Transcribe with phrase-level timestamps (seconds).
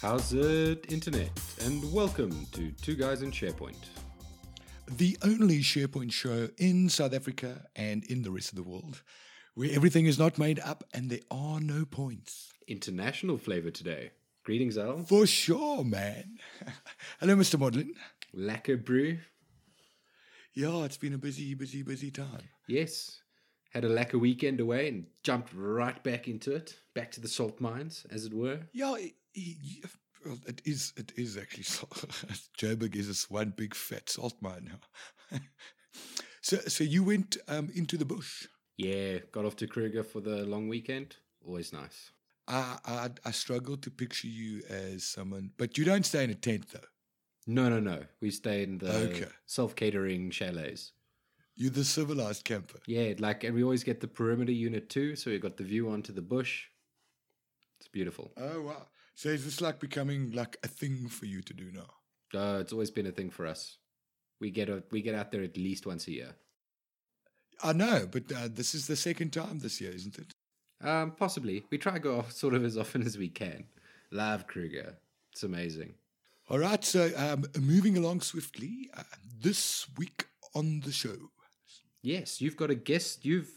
[0.00, 1.30] How's it, Internet?
[1.62, 3.76] And welcome to Two Guys in SharePoint.
[4.88, 9.02] the only SharePoint show in South Africa and in the rest of the world
[9.54, 12.52] where everything is not made up and there are no points.
[12.68, 14.10] International flavor today.
[14.44, 15.02] Greetings, Al.
[15.04, 16.38] For sure, man.
[17.20, 17.58] Hello, Mr.
[17.58, 17.88] Modlin.
[18.32, 19.18] Lacquer brew.
[20.52, 22.42] Yeah, it's been a busy, busy, busy time.
[22.68, 23.20] Yes.
[23.72, 27.60] Had a lacquer weekend away and jumped right back into it, back to the salt
[27.60, 28.60] mines, as it were.
[28.72, 29.14] Yeah, it,
[30.24, 30.92] well, it is.
[30.96, 31.62] It is actually.
[31.76, 32.06] salt.
[32.58, 35.38] Joburg is this one big fat salt mine now.
[36.42, 38.46] so, so you went um, into the bush.
[38.76, 41.16] Yeah, got off to Kruger for the long weekend.
[41.46, 42.10] Always nice.
[42.48, 46.34] I, I, I struggle to picture you as someone, but you don't stay in a
[46.34, 46.80] tent though.
[47.46, 48.02] No, no, no.
[48.20, 49.26] We stay in the Okay.
[49.46, 50.92] self catering chalets.
[51.54, 52.80] You're the civilized camper.
[52.86, 55.88] Yeah, like, and we always get the perimeter unit too, so we got the view
[55.88, 56.66] onto the bush.
[57.80, 58.32] It's beautiful.
[58.36, 58.86] Oh wow!
[59.16, 62.38] So is this like becoming like a thing for you to do now?
[62.38, 63.78] Uh, it's always been a thing for us.
[64.40, 66.36] We get a, we get out there at least once a year.
[67.62, 70.34] I know, but uh, this is the second time this year, isn't it?
[70.86, 71.64] Um, possibly.
[71.70, 73.64] We try to go off sort of as often as we can.
[74.10, 74.98] Love Kruger.
[75.32, 75.94] It's amazing.
[76.50, 76.84] All right.
[76.84, 79.02] So um, moving along swiftly, uh,
[79.40, 81.16] this week on the show.
[82.02, 83.24] Yes, you've got a guest.
[83.24, 83.50] You've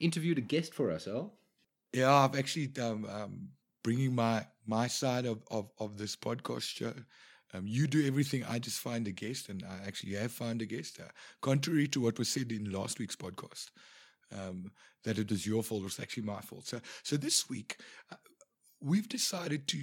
[0.00, 1.34] interviewed a guest for us, Al.
[1.92, 3.48] Yeah, I've actually um, um,
[3.82, 6.92] bringing my my side of of, of this podcast show.
[7.52, 8.44] Um, you do everything.
[8.44, 11.00] I just find a guest, and I actually have found a guest.
[11.00, 11.08] Uh,
[11.40, 13.70] contrary to what was said in last week's podcast,
[14.32, 14.70] um,
[15.04, 16.66] that it was your fault, it was actually my fault.
[16.66, 17.78] So, so this week,
[18.12, 18.16] uh,
[18.80, 19.78] we've decided to,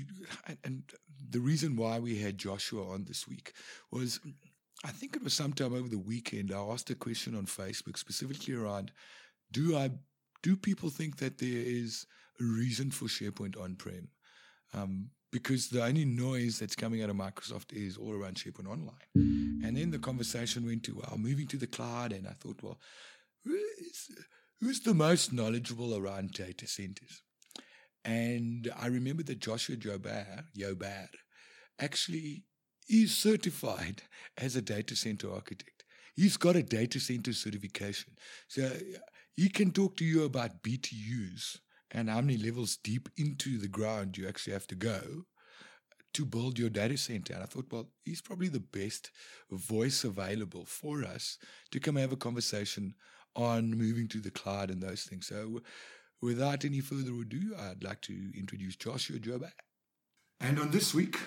[0.48, 0.84] and, and
[1.30, 3.54] the reason why we had Joshua on this week
[3.92, 4.20] was,
[4.86, 6.54] I think it was sometime over the weekend.
[6.54, 8.92] I asked a question on Facebook specifically around,
[9.52, 9.92] do I,
[10.42, 12.06] do people think that there is
[12.40, 14.10] a reason for SharePoint on-prem?
[14.74, 19.62] Um, because the only noise that's coming out of Microsoft is all around SharePoint Online.
[19.64, 22.14] And then the conversation went to, well, moving to the cloud.
[22.14, 22.80] And I thought, well,
[23.44, 24.10] who is,
[24.62, 27.24] who's the most knowledgeable around data centers?
[28.06, 31.10] And I remember that Joshua Jobar, Jobar
[31.80, 32.46] actually
[32.90, 34.04] is certified
[34.38, 35.84] as a data center architect.
[36.16, 38.14] He's got a data center certification.
[38.48, 38.72] So
[39.36, 41.58] he can talk to you about BTUs
[41.92, 45.26] and how many levels deep into the ground you actually have to go
[46.14, 47.34] to build your data center.
[47.34, 49.12] And I thought, well, he's probably the best
[49.52, 51.38] voice available for us
[51.72, 52.96] to come have a conversation
[53.36, 55.28] on moving to the cloud and those things.
[55.28, 55.62] So,
[56.22, 59.52] without any further ado, I'd like to introduce Joshua Joba.
[60.40, 61.18] And on this week,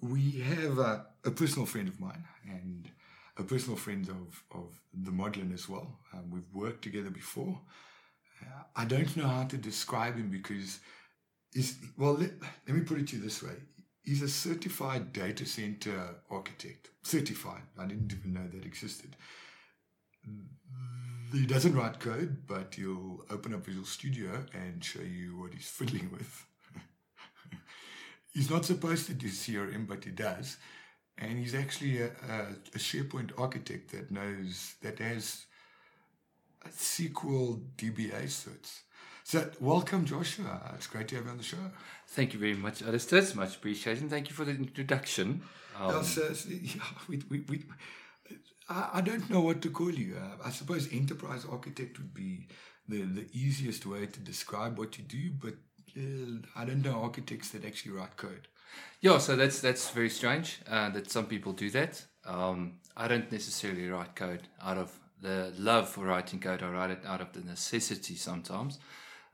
[0.00, 2.90] we have uh, a personal friend of mine and
[3.38, 5.98] a personal friend of, of the Modlin as well.
[6.12, 7.58] Um, we've worked together before.
[8.74, 10.80] I don't know how to describe him because
[11.52, 12.30] he's, well, let,
[12.66, 13.54] let me put it to you this way.
[14.02, 16.88] He's a certified data center architect.
[17.02, 17.62] Certified.
[17.78, 19.16] I didn't even know that existed.
[21.32, 25.68] He doesn't write code, but he'll open up Visual Studio and show you what he's
[25.68, 26.46] fiddling with.
[28.32, 30.56] he's not supposed to do CRM, but he does.
[31.18, 35.46] And he's actually a, a, a SharePoint architect that knows, that has
[36.70, 38.82] SQL DBA suits.
[39.24, 40.72] So, welcome, Joshua.
[40.74, 41.56] It's great to have you on the show.
[42.08, 43.20] Thank you very much, Alistair.
[43.20, 44.10] It's much appreciated.
[44.10, 45.42] Thank you for the introduction.
[45.78, 47.64] Um, Yeah, so, so, yeah, we, we, we,
[48.68, 50.16] I, I don't know what to call you.
[50.16, 52.48] Uh, I suppose enterprise architect would be
[52.88, 55.54] the, the easiest way to describe what you do, but
[55.96, 58.48] uh, I don't know architects that actually write code.
[59.00, 62.04] yeah, so that's that's very strange uh, that some people do that.
[62.24, 66.62] Um, I don't necessarily write code out of the love for writing code.
[66.62, 68.78] I write it out of the necessity sometimes,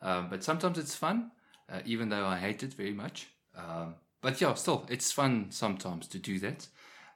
[0.03, 1.31] um, but sometimes it's fun,
[1.73, 3.29] uh, even though I hate it very much.
[3.57, 6.67] Um, but yeah, still, it's fun sometimes to do that.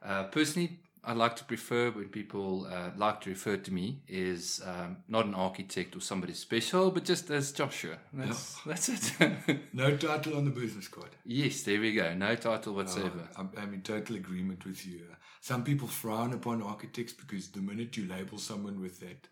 [0.04, 4.62] Uh, personally, I like to prefer when people uh, like to refer to me is
[4.64, 7.96] um, not an architect or somebody special, but just as Joshua.
[8.12, 9.12] That's that's it.
[9.72, 11.10] No title on the business card.
[11.24, 12.14] yes, there we go.
[12.14, 13.28] No title whatsoever.
[13.36, 15.00] I'm, I'm in total agreement with you.
[15.42, 19.26] Some people frown upon architects because the minute you label someone with that,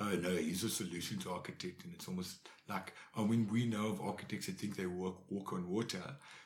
[0.00, 4.00] oh no, he's a solutions architect, and it's almost like, I mean, we know of
[4.00, 6.02] architects that think they walk, walk on water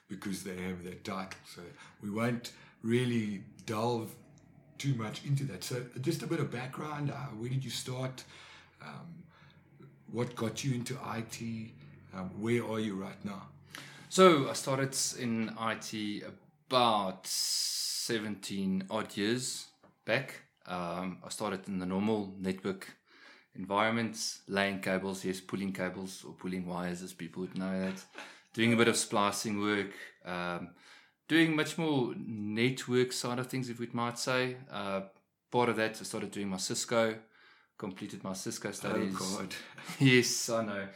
[0.06, 1.40] because they have that title.
[1.46, 1.62] So
[2.02, 2.52] we won't
[2.82, 4.14] really delve
[4.76, 5.64] too much into that.
[5.64, 7.10] So just a bit of background.
[7.10, 8.22] Uh, where did you start?
[8.82, 9.25] Um,
[10.12, 11.70] what got you into IT?
[12.14, 13.44] Um, where are you right now?
[14.10, 16.22] So I started in IT
[16.69, 17.31] about
[18.05, 19.69] 17 odd years
[20.05, 20.43] back.
[20.67, 22.95] Um, I started in the normal network
[23.55, 28.05] environments, laying cables, yes, pulling cables or pulling wires, as people would know that.
[28.53, 29.93] doing a bit of splicing work,
[30.25, 30.69] um,
[31.29, 34.56] doing much more network side of things, if we might say.
[34.71, 35.01] Uh,
[35.51, 37.17] part of that, I started doing my Cisco,
[37.79, 39.17] completed my Cisco studies.
[39.19, 39.55] Oh God.
[39.99, 40.89] yes, I know.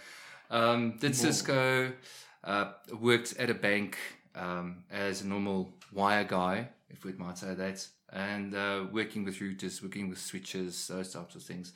[0.50, 1.92] Um, did Cisco,
[2.44, 3.96] uh, worked at a bank
[4.38, 9.38] um, as a normal wire guy, if we might say that, and uh, working with
[9.38, 11.72] routers, working with switches, those types of things.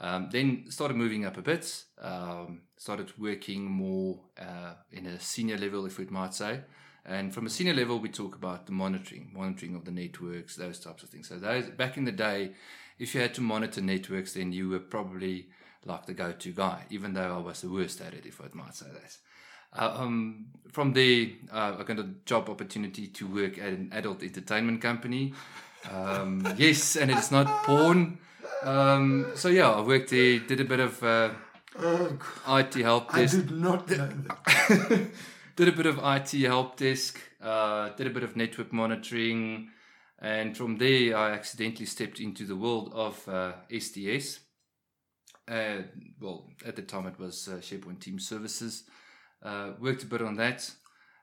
[0.00, 5.56] Um, then started moving up a bit, um, started working more uh, in a senior
[5.56, 6.60] level, if we might say.
[7.04, 10.78] And from a senior level, we talk about the monitoring, monitoring of the networks, those
[10.78, 11.28] types of things.
[11.28, 12.52] So those back in the day,
[12.98, 15.48] if you had to monitor networks, then you were probably
[15.84, 18.74] like the go-to guy, even though I was the worst at it, if I might
[18.74, 19.16] say that.
[19.76, 24.22] Uh, um, from there, uh, I got a job opportunity to work at an adult
[24.22, 25.34] entertainment company.
[25.90, 28.18] Um, yes, and it's not porn.
[28.62, 31.30] Um, so yeah, I worked there, did a bit of uh,
[31.78, 33.86] Oh, IT help I desk, did not
[35.56, 39.70] did a bit of IT help desk, uh, did a bit of network monitoring,
[40.18, 44.40] and from there I accidentally stepped into the world of uh, STS.
[45.48, 45.82] Uh,
[46.20, 48.84] well, at the time it was uh, SharePoint Team Services.
[49.42, 50.70] Uh, worked a bit on that,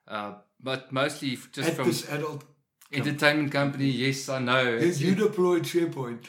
[0.08, 2.44] uh, but mostly just At from this adult,
[2.92, 3.86] entertainment company.
[3.90, 4.78] Yes, I know.
[4.78, 6.26] yes, you deployed SharePoint.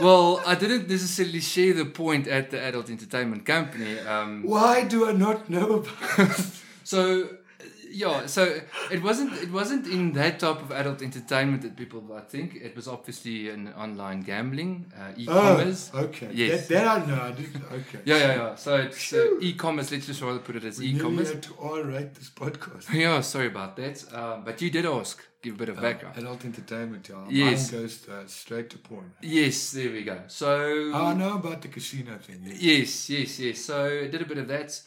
[0.00, 3.98] well, I didn't necessarily share the point at the adult entertainment company.
[3.98, 6.40] Um, Why do I not know about
[6.84, 7.28] So
[7.92, 8.42] yeah, so
[8.90, 12.74] it wasn't it wasn't in that type of adult entertainment that people I think it
[12.74, 15.90] was obviously an online gambling, uh, e-commerce.
[15.94, 16.30] Oh, okay.
[16.32, 16.68] Yes.
[16.68, 17.22] That, that I know.
[17.22, 17.62] I didn't.
[17.72, 17.98] Okay.
[18.04, 18.54] Yeah, yeah, yeah.
[18.56, 19.90] So it's uh, e-commerce.
[19.92, 21.30] Let's just rather put it as We e-commerce.
[21.32, 22.92] had to all rate this podcast.
[23.02, 24.04] Yeah, sorry about that.
[24.12, 25.22] Uh, but you did ask.
[25.42, 26.16] Give a bit of background.
[26.18, 27.24] Adult entertainment, yeah.
[27.28, 27.72] Yes.
[27.72, 29.10] Mine goes uh, straight to porn.
[29.22, 30.18] yes, there we go.
[30.28, 32.42] So I know about the casino thing.
[32.44, 32.60] Yes.
[32.60, 33.58] Yes, yes, yes.
[33.64, 34.80] So I did a bit of that.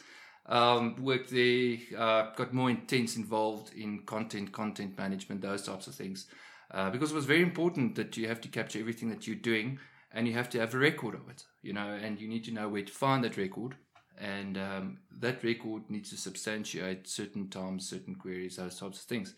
[0.48, 5.94] Um, worked there, uh, got more intense involved in content, content management, those types of
[5.96, 6.26] things.
[6.70, 9.78] Uh, because it was very important that you have to capture everything that you're doing
[10.12, 12.52] and you have to have a record of it, you know, and you need to
[12.52, 13.74] know where to find that record.
[14.18, 19.34] And um, that record needs to substantiate certain times, certain queries, those types of things.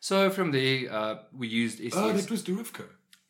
[0.00, 1.92] So from there, uh, we used SES.
[1.94, 2.84] Oh, that was Durivco.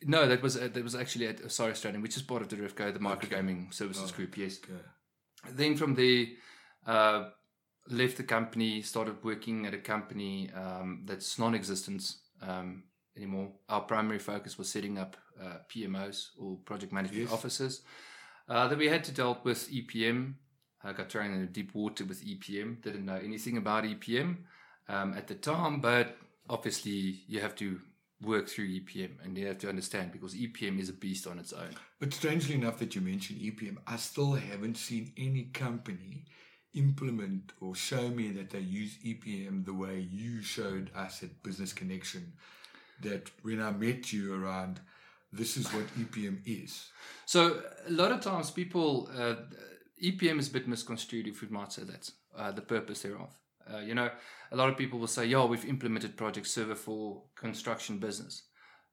[0.05, 2.57] no, that was uh, that was actually at Osiris Australian, which is part of the
[2.57, 4.17] RIFCO, the Micro microgaming services Oh.
[4.17, 4.37] group.
[4.37, 4.59] Yes.
[4.65, 4.83] Okay.
[5.53, 6.27] Then from there,
[6.89, 7.29] uh,
[7.91, 12.83] left the company, started working at a company um, that's non-existent um,
[13.17, 13.51] anymore.
[13.69, 17.33] Our primary focus was setting up uh, PMOs or project management Yes.
[17.33, 17.83] offices.
[18.49, 20.35] Uh, then we had to deal with EPM.
[20.83, 22.83] I got thrown in the deep water with EPM.
[22.83, 24.39] Didn't know anything about EPM
[24.89, 26.17] um, at the time, but
[26.49, 27.81] obviously you have to
[28.23, 31.53] work through EPM and you have to understand because EPM is a beast on its
[31.53, 31.71] own.
[32.01, 36.25] But strangely enough, that you mentioned EPM, I still haven't seen any company
[36.75, 41.73] implement or show me that they use EPM the way you showed us at Business
[41.73, 42.33] Connexion.
[43.03, 44.81] That when I met you around,
[45.33, 46.91] this is what EPM is.
[47.27, 49.37] So a lot of times people uh,
[50.03, 53.37] EPM is a bit misconstrued, if we might say that uh, the purpose thereof.
[53.73, 54.11] Uh, you know,
[54.53, 58.45] a lot of people will say, "Yeah, we've implemented Project Server for construction business."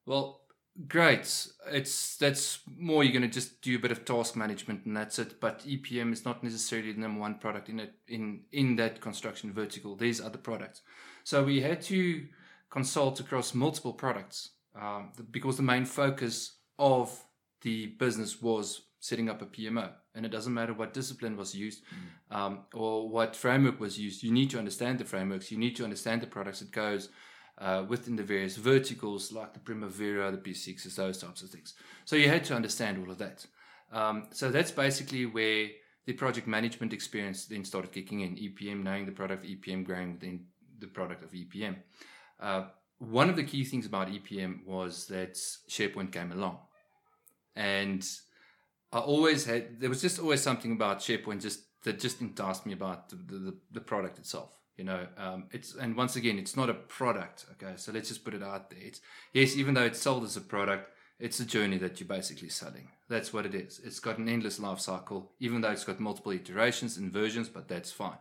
[0.05, 0.41] Well,
[0.87, 1.47] great.
[1.71, 5.19] It's that's more you're going to just do a bit of task management and that's
[5.19, 5.39] it.
[5.39, 9.53] But EPM is not necessarily the number one product in it in in that construction
[9.53, 9.95] vertical.
[9.95, 10.81] There's other products,
[11.23, 12.25] so we had to
[12.69, 17.23] consult across multiple products um, because the main focus of
[17.61, 19.91] the business was setting up a PMO.
[20.13, 21.83] And it doesn't matter what discipline was used
[22.31, 24.23] um, or what framework was used.
[24.23, 25.51] You need to understand the frameworks.
[25.51, 27.09] You need to understand the products It goes
[27.57, 31.73] uh, within the various verticals like the Primavera, the P6s, those types of things.
[32.03, 33.45] So you had to understand all of that.
[33.91, 35.69] Um, so that's basically where
[36.05, 38.35] the project management experience then started kicking in.
[38.35, 40.45] EPM, knowing the product EPM, growing within
[40.79, 41.77] the product of EPM.
[42.39, 42.65] Uh,
[42.99, 45.33] one of the key things about EPM was that
[45.69, 46.59] SharePoint came along.
[47.55, 48.05] And
[48.91, 52.73] I always had, there was just always something about SharePoint just that just enticed me
[52.73, 54.57] about the, the, the product itself.
[54.77, 57.45] You know, um, it's, and once again, it's not a product.
[57.53, 57.73] Okay.
[57.77, 58.79] So let's just put it out there.
[58.81, 59.01] It's,
[59.33, 62.89] yes, even though it's sold as a product, it's a journey that you're basically selling.
[63.07, 63.79] That's what it is.
[63.83, 67.67] It's got an endless life cycle, even though it's got multiple iterations and versions, but
[67.67, 68.17] that's fine.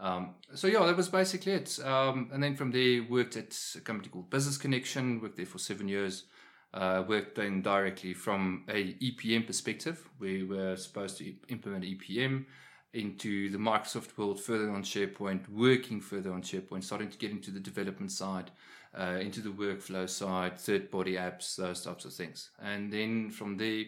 [0.00, 1.78] Um, so yeah, that was basically it.
[1.84, 5.20] Um, and then from there, worked at a company called Business Connexion.
[5.20, 6.24] Worked there for seven years.
[6.72, 10.08] Uh, worked then directly from a EPM perspective.
[10.18, 12.46] We were supposed to implement EPM
[12.94, 17.50] into the Microsoft world, further on SharePoint, working further on SharePoint, starting to get into
[17.50, 18.50] the development side,
[18.98, 22.50] uh, into the workflow side, third-party apps, those types of things.
[22.62, 23.84] And then from there,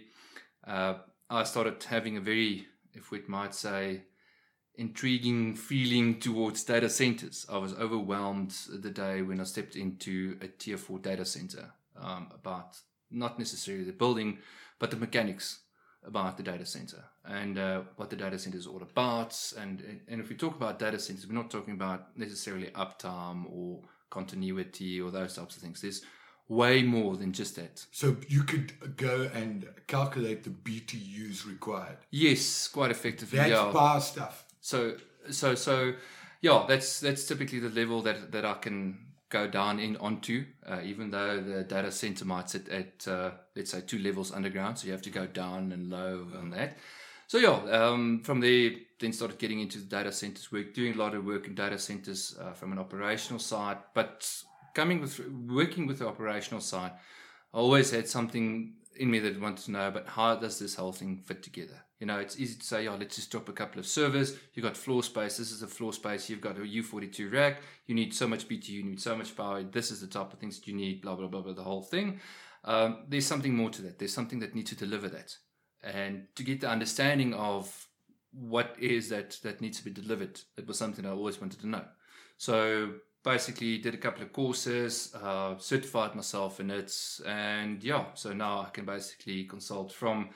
[0.66, 0.94] uh,
[1.30, 4.02] I started having a very, if we might say,
[4.74, 7.46] intriguing feeling towards data centers.
[7.50, 11.70] I was overwhelmed the day when I stepped into a tier four data center
[12.00, 12.76] um, about
[13.10, 14.38] not necessarily the building,
[14.78, 15.60] but the mechanics
[16.06, 19.52] about the data center and uh, what the data center is all about.
[19.58, 23.80] And and if we talk about data centers, we're not talking about necessarily uptime or
[24.10, 25.80] continuity or those types of things.
[25.80, 26.02] There's
[26.48, 27.84] way more than just that.
[27.90, 31.98] So you could go and calculate the BTUs required.
[32.10, 33.38] Yes, quite effectively.
[33.38, 33.70] That's yeah.
[33.72, 34.44] bar stuff.
[34.60, 34.96] So
[35.30, 35.94] so so
[36.40, 40.80] yeah, that's that's typically the level that that I can go down in onto, uh,
[40.82, 44.86] even though the data center might sit at uh, let's say two levels underground, so
[44.86, 46.78] you have to go down and low on that.
[47.28, 50.98] So yeah, um, from there, then started getting into the data centers work, doing a
[50.98, 54.32] lot of work in data centers uh, from an operational side, but
[54.74, 56.92] coming with working with the operational side,
[57.52, 60.92] I always had something in me that wanted to know, but how does this whole
[60.92, 61.85] thing fit together?
[61.98, 64.36] You know, it's easy to say, yeah, let's just drop a couple of servers.
[64.52, 65.38] You've got floor space.
[65.38, 66.28] This is a floor space.
[66.28, 67.62] You've got a U42 rack.
[67.86, 68.68] You need so much BTU.
[68.68, 69.62] You need so much power.
[69.62, 71.82] This is the type of things that you need, blah, blah, blah, blah, the whole
[71.82, 72.20] thing.
[72.64, 73.98] Um, there's something more to that.
[73.98, 75.36] There's something that needs to deliver that.
[75.82, 77.88] And to get the understanding of
[78.32, 81.68] what is that that needs to be delivered, it was something I always wanted to
[81.68, 81.84] know.
[82.36, 86.92] So basically did a couple of courses, uh, certified myself in it,
[87.26, 90.30] and yeah, so now I can basically consult from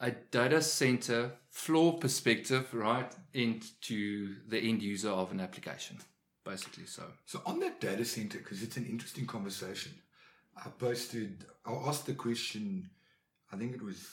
[0.00, 5.98] a data center floor perspective, right, into the end user of an application,
[6.44, 6.86] basically.
[6.86, 9.92] So, So on that data center, because it's an interesting conversation,
[10.56, 12.90] I posted, I asked the question,
[13.52, 14.04] I think it was,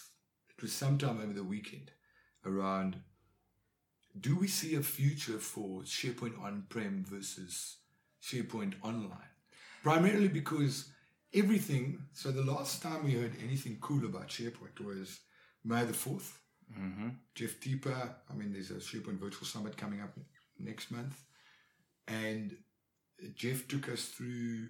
[0.50, 1.92] it was sometime over the weekend
[2.46, 2.98] around,
[4.20, 7.78] do we see a future for SharePoint on-prem versus
[8.22, 9.18] SharePoint online?
[9.84, 10.92] Primarily because
[11.34, 15.20] everything, so the last time we heard anything cool about SharePoint was
[15.64, 16.34] May the 4th.
[16.80, 17.10] mm-hmm.
[17.36, 20.18] Jeff Teper, I mean, there's a SharePoint Virtual Summit coming up
[20.60, 21.24] next month.
[22.08, 22.56] And
[23.36, 24.68] Jeff took us through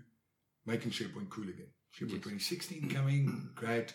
[0.66, 1.68] making SharePoint cool again.
[1.98, 2.50] SharePoint Yes.
[2.50, 3.94] 2016 coming, great.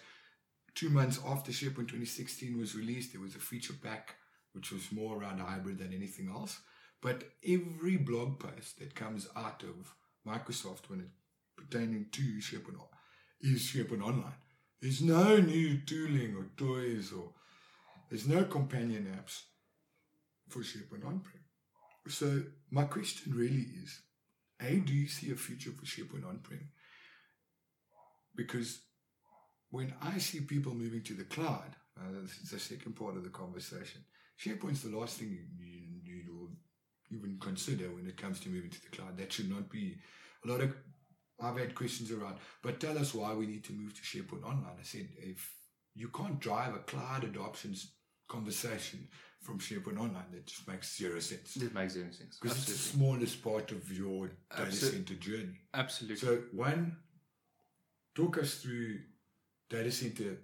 [0.74, 4.16] Two months after SharePoint 2016 was released, there was a feature pack
[4.52, 6.60] which was more around hybrid than anything else.
[7.02, 9.94] But every blog post that comes out of
[10.26, 11.08] Microsoft when it
[11.56, 12.78] pertaining to SharePoint
[13.40, 14.32] is SharePoint Online.
[14.80, 17.30] There's no new tooling or toys or
[18.10, 19.42] there's no companion apps
[20.48, 21.42] for SharePoint on-prem.
[22.08, 24.00] So my question really is,
[24.60, 26.68] A, do you see a future for SharePoint on-prem?
[28.34, 28.80] Because
[29.70, 33.24] when I see people moving to the cloud, uh, this is the second part of
[33.24, 34.04] the conversation,
[34.38, 36.50] SharePoint's the last thing you, you, you
[37.10, 39.16] even consider when it comes to moving to the cloud.
[39.16, 39.96] That should not be
[40.44, 40.74] a lot of
[41.40, 44.76] I've had questions around, but tell us why we need to move to SharePoint Online.
[44.80, 45.52] I said, if
[45.94, 47.92] you can't drive a cloud adoptions
[48.28, 49.06] conversation
[49.42, 51.56] from SharePoint Online, that just makes zero sense.
[51.56, 52.38] It makes zero sense.
[52.40, 55.60] Because it's the smallest part of your data Absolute- center journey.
[55.74, 56.16] Absolutely.
[56.16, 56.96] So, one,
[58.14, 59.00] talk us through
[59.68, 60.38] data center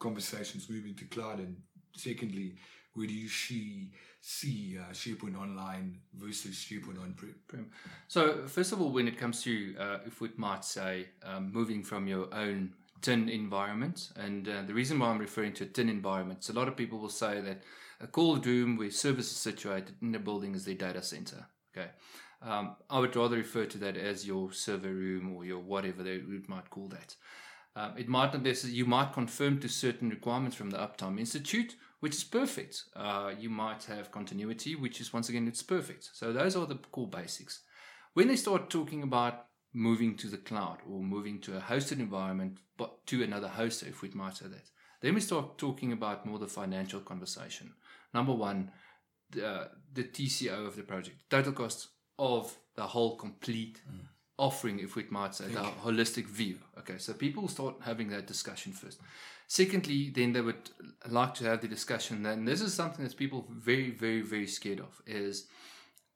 [0.00, 1.56] conversations moving to cloud, and
[1.96, 2.56] secondly,
[2.94, 3.90] where do you see
[4.20, 7.70] see uh, SharePoint Online versus SharePoint on-prem?
[8.08, 11.82] So, first of all, when it comes to, uh, if we might say, um, moving
[11.82, 15.88] from your own tin environment, and uh, the reason why I'm referring to a tin
[15.88, 17.62] environment, a lot of people will say that
[18.00, 21.46] a cold room where service is situated in the building is their data center.
[21.76, 21.88] Okay.
[22.42, 26.22] Um, I would rather refer to that as your server room or your whatever they
[26.46, 27.14] might call that.
[27.76, 31.76] Um, it might not necessarily, you might confirm to certain requirements from the Uptime Institute,
[32.00, 32.84] which is perfect.
[32.96, 36.10] Uh, you might have continuity, which is once again, it's perfect.
[36.12, 37.62] So those are the core basics.
[38.14, 42.58] When they start talking about moving to the cloud or moving to a hosted environment,
[42.76, 46.38] but to another hoster, if we might say that, then we start talking about more
[46.38, 47.72] the financial conversation.
[48.12, 48.72] Number one,
[49.30, 51.88] the, the TCO of the project, total cost
[52.18, 53.80] of the whole complete
[54.40, 56.56] offering, if we might say, the holistic view.
[56.78, 58.98] Okay, so people start having that discussion first.
[59.46, 60.70] Secondly, then they would
[61.08, 62.22] like to have the discussion.
[62.22, 65.46] Then this is something that people very, very, very scared of is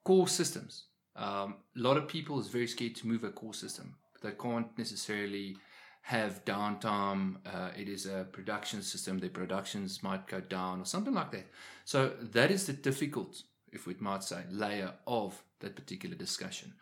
[0.04, 0.84] core systems.
[1.16, 3.94] Um, a lot of people is very scared to move a core system.
[4.22, 5.58] They can't necessarily
[6.02, 7.36] have downtime.
[7.44, 9.18] Uh, it is a production system.
[9.18, 11.46] Their productions might go down or something like that.
[11.84, 16.72] So that is the difficult, if we might say, layer of that particular discussion.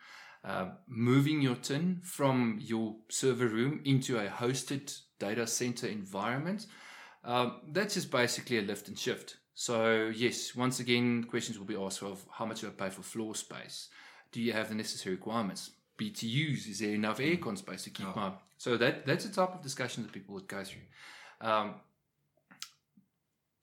[0.43, 6.65] Uh, moving your tin from your server room into a hosted data center environment,
[7.23, 9.37] um, that's just basically a lift and shift.
[9.53, 13.03] So yes, once again, questions will be asked of how much do I pay for
[13.03, 13.89] floor space?
[14.31, 15.71] Do you have the necessary requirements?
[15.97, 19.61] BTUs, is there enough aircon space to keep my so that that's the type of
[19.61, 20.81] discussion that people would go through.
[21.41, 21.75] Um,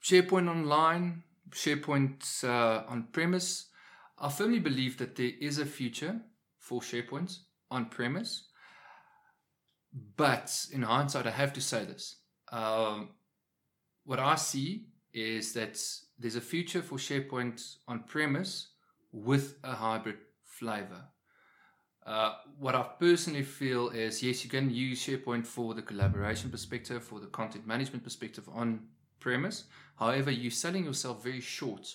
[0.02, 1.22] SharePoint Online
[1.52, 3.66] SharePoint uh, on premise,
[4.18, 6.20] I firmly believe that there is a future
[6.70, 7.36] for SharePoint
[7.68, 8.44] on premise.
[10.16, 12.18] But in hindsight, I have to say this.
[12.52, 13.08] Um,
[14.04, 15.76] what I see is that
[16.16, 17.58] there's a future for SharePoint
[17.88, 18.68] on premise
[19.10, 21.02] with a hybrid flavor.
[22.06, 27.02] Uh, what I personally feel is yes, you can use SharePoint for the collaboration perspective,
[27.02, 28.86] for the content management perspective on
[29.18, 29.64] premise.
[29.96, 31.88] However, you're selling yourself very short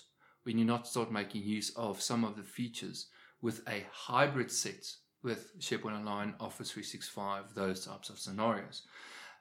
[0.44, 3.08] when you not start making use of some of the features
[3.46, 4.84] with a hybrid set
[5.22, 8.82] with SharePoint Online, Office 365, those types of scenarios.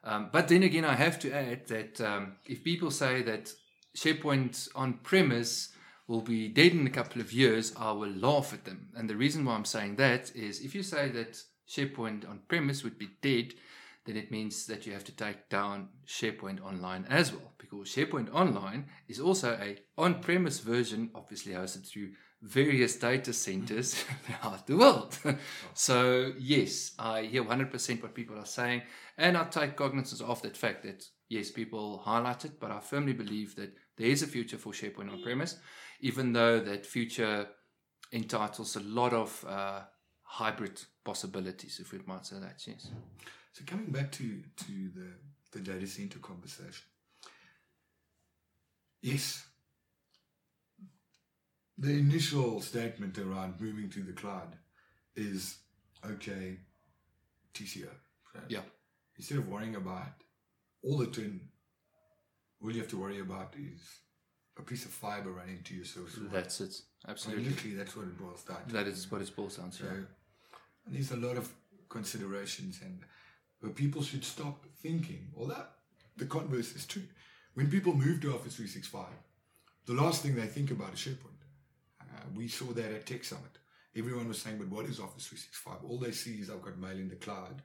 [0.04, 3.50] Um, but then again, I have to add that um, if people say that
[3.96, 5.70] SharePoint on premise
[6.06, 8.90] will be dead in a couple of years, I will laugh at them.
[8.94, 12.84] And the reason why I'm saying that is if you say that SharePoint on premise
[12.84, 13.54] would be dead,
[14.04, 18.34] then it means that you have to take down SharePoint Online as well, because SharePoint
[18.34, 22.10] Online is also a on-premise version, obviously hosted through
[22.44, 25.18] various data centers throughout the world.
[25.74, 28.82] so yes, I hear 100% what people are saying,
[29.18, 33.12] and I take cognizance of that fact that yes, people highlight it, but I firmly
[33.12, 35.56] believe that there is a future for SharePoint on-premise
[36.04, 37.46] even though that future
[38.12, 39.80] entitles a lot of uh,
[40.22, 42.90] hybrid possibilities, if we might say that, yes.
[43.52, 45.08] So coming back to, to the,
[45.52, 46.84] the data center conversation,
[49.00, 49.46] yes,
[51.78, 54.56] the initial statement around moving to the cloud
[55.16, 55.56] is
[56.08, 56.58] okay,
[57.52, 57.88] TCO.
[58.34, 58.44] Right?
[58.48, 58.60] Yeah.
[59.16, 60.22] Instead of worrying about
[60.82, 61.40] all the tin,
[62.62, 63.80] all you have to worry about is
[64.58, 66.18] a piece of fiber running to your service.
[66.32, 66.80] That's it.
[67.08, 67.44] Absolutely.
[67.44, 68.72] literally, that's what it boils down to.
[68.72, 69.76] That is what it boils down to.
[69.78, 69.86] So,
[70.86, 71.52] and there's a lot of
[71.88, 73.00] considerations, and
[73.60, 75.28] where people should stop thinking.
[75.48, 75.70] That
[76.16, 77.02] the converse is true.
[77.54, 79.06] When people move to Office 365,
[79.86, 81.33] the last thing they think about is SharePoint.
[82.24, 83.58] Uh, we saw that at Tech Summit.
[83.96, 85.88] Everyone was saying, but what is Office 365?
[85.88, 87.62] All they see is I've got mail in the cloud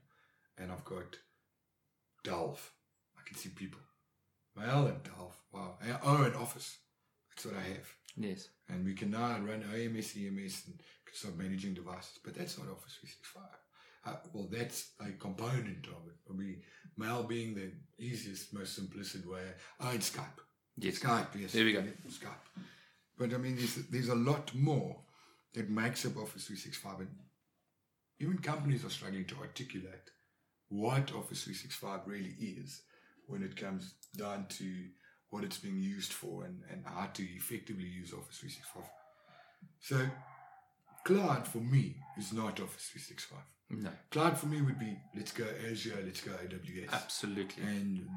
[0.58, 1.18] and I've got
[2.24, 2.72] Delve.
[3.18, 3.80] I can see people.
[4.56, 5.36] Mail and Delve.
[5.52, 5.78] Wow.
[6.04, 6.78] Oh, and Office.
[7.30, 7.88] That's what I have.
[8.18, 8.50] Yes.
[8.68, 10.80] And we can now run AMS, EMS, and
[11.12, 12.20] start managing devices.
[12.24, 13.44] But that's not Office 365.
[14.06, 16.26] Uh, well, that's a component of it.
[16.26, 16.58] Probably
[16.98, 17.72] mail being the
[18.04, 19.42] easiest, most simplistic way.
[19.80, 20.40] Oh, it's Skype.
[20.78, 21.00] Yes.
[21.00, 21.54] Skype, yes.
[21.54, 21.84] There we go.
[22.08, 22.64] Skype.
[23.20, 24.96] But I mean, there's, there's a lot more
[25.54, 27.02] that makes up Office 365.
[27.02, 27.10] And
[28.20, 30.10] even companies are struggling to articulate
[30.70, 32.82] what Office 365 really is
[33.28, 34.66] when it comes down to
[35.32, 38.84] what it's being used for and, and how to effectively use Office 365.
[39.82, 40.10] So,
[41.04, 43.40] cloud for me is not Office 365.
[43.72, 43.90] No.
[44.10, 46.92] Cloud for me would be let's go Azure, let's go AWS.
[46.92, 47.64] Absolutely.
[47.64, 48.08] And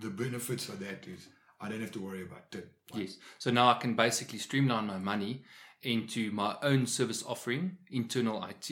[0.00, 1.28] the benefits of that is
[1.60, 2.68] I don't have to worry about it.
[2.94, 3.16] Yes.
[3.38, 5.42] So now I can basically streamline my money
[5.82, 8.70] into my own service offering, internal IT,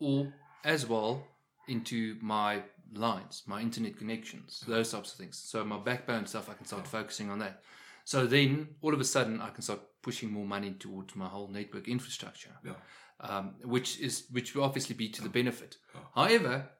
[0.00, 0.32] or
[0.64, 1.26] as well
[1.66, 2.62] into my
[2.94, 5.38] lines, my internet connections, those types of things.
[5.38, 7.62] So my backbone stuff, I can start focusing on that.
[8.04, 11.48] So then all of a sudden, I can start pushing more money towards my whole
[11.48, 12.72] network infrastructure, Yeah.
[13.20, 15.76] um, which is which will obviously be to the benefit.
[16.14, 16.70] However,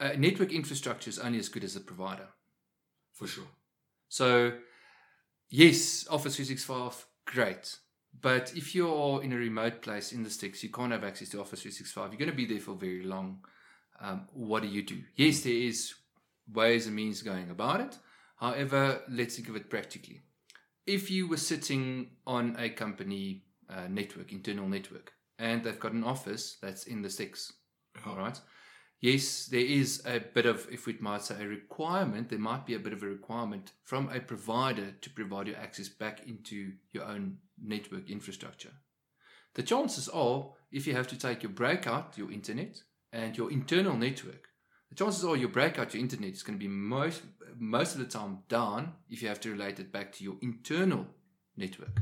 [0.00, 2.28] uh, network infrastructure is only as good as the provider.
[3.12, 3.46] For sure.
[4.08, 4.52] So,
[5.48, 7.76] yes, Office 365, great.
[8.20, 11.40] But if you're in a remote place in the sticks, you can't have access to
[11.40, 12.12] Office 365.
[12.12, 13.44] You're going to be there for very long.
[14.00, 15.02] Um, what do you do?
[15.16, 15.94] Yes, there is
[16.52, 17.98] ways and means going about it.
[18.36, 20.22] However, let's think of it practically.
[20.86, 26.04] If you were sitting on a company uh, network, internal network, and they've got an
[26.04, 27.52] office that's in the sticks,
[28.06, 28.38] all right?
[29.00, 32.30] Yes, there is a bit of, if we might say, a requirement.
[32.30, 35.88] There might be a bit of a requirement from a provider to provide you access
[35.88, 38.72] back into your own network infrastructure.
[39.54, 43.96] The chances are, if you have to take your breakout, your internet, and your internal
[43.96, 44.48] network,
[44.88, 47.22] the chances are your breakout, your internet is going to be most
[47.56, 51.06] most of the time down if you have to relate it back to your internal
[51.56, 52.00] network.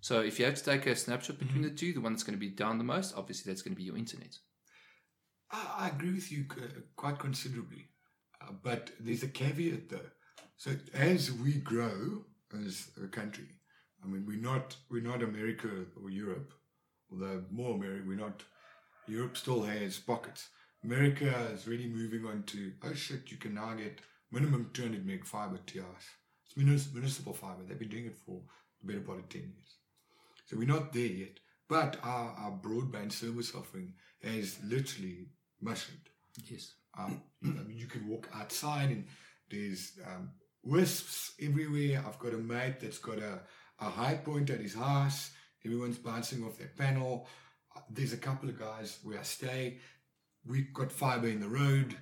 [0.00, 1.74] So if you have to take a snapshot between mm-hmm.
[1.74, 3.78] the two, the one that's going to be down the most, obviously that's going to
[3.78, 4.36] be your internet.
[5.52, 7.88] I, agree with you uh, quite considerably.
[8.40, 10.10] Uh, but there's a caveat though.
[10.56, 12.24] So as we grow
[12.64, 13.48] as a country,
[14.02, 15.68] I mean, we're not, we're not America
[16.02, 16.52] or Europe,
[17.10, 18.42] although more America, we're not,
[19.06, 20.48] Europe still has pockets.
[20.84, 25.24] America is really moving on to, oh shit, you can now get minimum 200 meg
[25.24, 25.84] fiber TIs.
[26.46, 27.62] It's munis- municipal fiber.
[27.66, 28.40] They've been doing it for
[28.80, 29.76] the better part of 10 years.
[30.46, 31.38] So we're not there yet.
[31.68, 35.28] But our, our broadband service offering has literally
[35.62, 36.08] mushroomed.
[36.50, 36.74] Yes.
[36.98, 39.06] Um, I mean, you can walk outside and
[39.50, 40.30] there's um,
[40.62, 42.04] wisps everywhere.
[42.06, 43.40] I've got a mate that's got a
[43.80, 45.30] a high point at his house.
[45.64, 47.26] Everyone's bouncing off their panel.
[47.74, 49.78] Uh, There's a couple of guys where I stay.
[50.46, 51.96] We've got fiber in the road.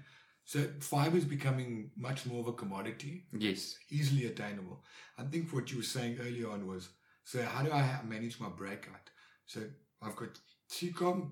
[0.45, 3.77] So fiber is becoming much more of a commodity, Yes.
[3.89, 4.83] easily attainable.
[5.17, 6.89] I think what you were saying earlier on was,
[7.25, 9.09] so how do I manage my breakout?
[9.47, 9.61] So
[10.03, 10.39] I've got
[10.71, 11.31] TCOM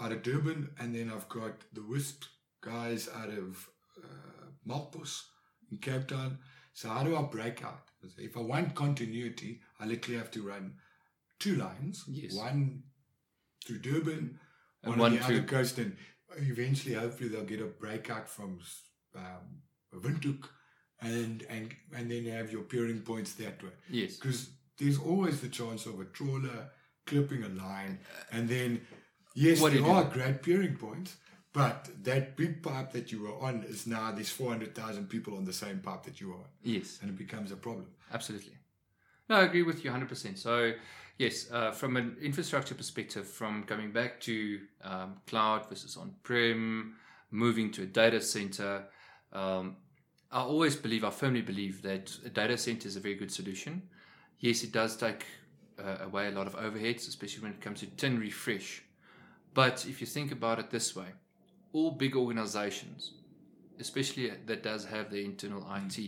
[0.00, 2.24] out of Durban, and then I've got the WISP
[2.60, 3.68] guys out of
[4.02, 5.22] uh, Malpus
[5.70, 6.38] in Cape Town.
[6.74, 7.82] So how do I break out?
[8.18, 10.74] If I want continuity, I literally have to run
[11.40, 12.04] two lines.
[12.08, 12.34] Yes.
[12.34, 12.82] One
[13.66, 14.38] through Durban,
[14.82, 15.96] And one, one on the other through- coast, and
[16.36, 18.60] eventually, hopefully, they'll get a breakout from
[19.16, 19.62] um,
[19.94, 20.44] Windhoek,
[21.00, 23.70] and and and then have your peering points that way.
[23.90, 24.16] Yes.
[24.16, 26.70] Because there's always the chance of a trawler
[27.06, 27.98] clipping a line,
[28.30, 28.80] and then
[29.36, 31.16] yes, What there are great peering points.
[31.52, 35.54] But that big pipe that you were on is now there's 400,000 people on the
[35.54, 36.98] same pipe that you are on, Yes.
[37.00, 37.86] and it becomes a problem.
[38.12, 38.52] Absolutely.
[39.30, 40.36] No, I agree with you 100%.
[40.38, 40.72] So,
[41.16, 46.96] yes, uh, from an infrastructure perspective, from coming back to um, cloud versus on prem,
[47.30, 48.84] moving to a data center,
[49.32, 49.76] um,
[50.30, 53.88] I always believe, I firmly believe that a data center is a very good solution.
[54.40, 55.24] Yes, it does take
[55.82, 58.82] uh, away a lot of overheads, especially when it comes to tin refresh.
[59.56, 61.06] But if you think about it this way,
[61.72, 63.14] all big organizations,
[63.80, 65.98] especially that does have their internal IT,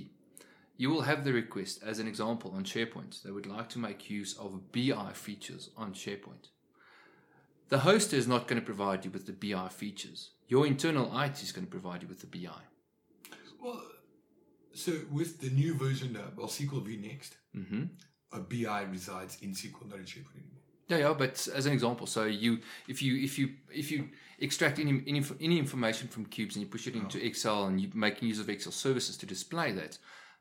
[0.76, 3.22] you will have the request, as an example, on SharePoint.
[3.22, 6.50] They would like to make use of BI features on SharePoint.
[7.70, 10.32] The hoster is not going to provide you with the BI features.
[10.46, 12.62] Your internal IT is going to provide you with the BI.
[13.62, 13.82] Well,
[14.74, 17.84] so with the new version of well, SQL V Next, hmm
[18.30, 20.57] a BI resides in SQL, not in SharePoint anymore.
[20.88, 24.78] Yeah, yeah, but as an example, so you if you if you if you extract
[24.78, 28.28] any any, any information from cubes and you push it into Excel and you're making
[28.28, 29.98] use of Excel services to display that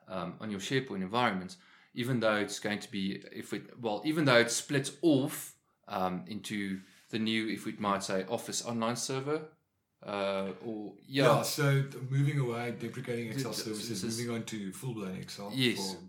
[0.08, 1.58] um, on your SharePoint environment,
[1.94, 5.54] even though it's going to be if it well even though it splits off
[5.90, 6.80] um, into
[7.10, 9.42] the new if we might say Office Online Server
[10.06, 15.18] uh, or Yeah, yeah, so moving away, deprecating Excel services, moving on to full blown
[15.18, 15.94] Excel Yes.
[15.94, 16.00] for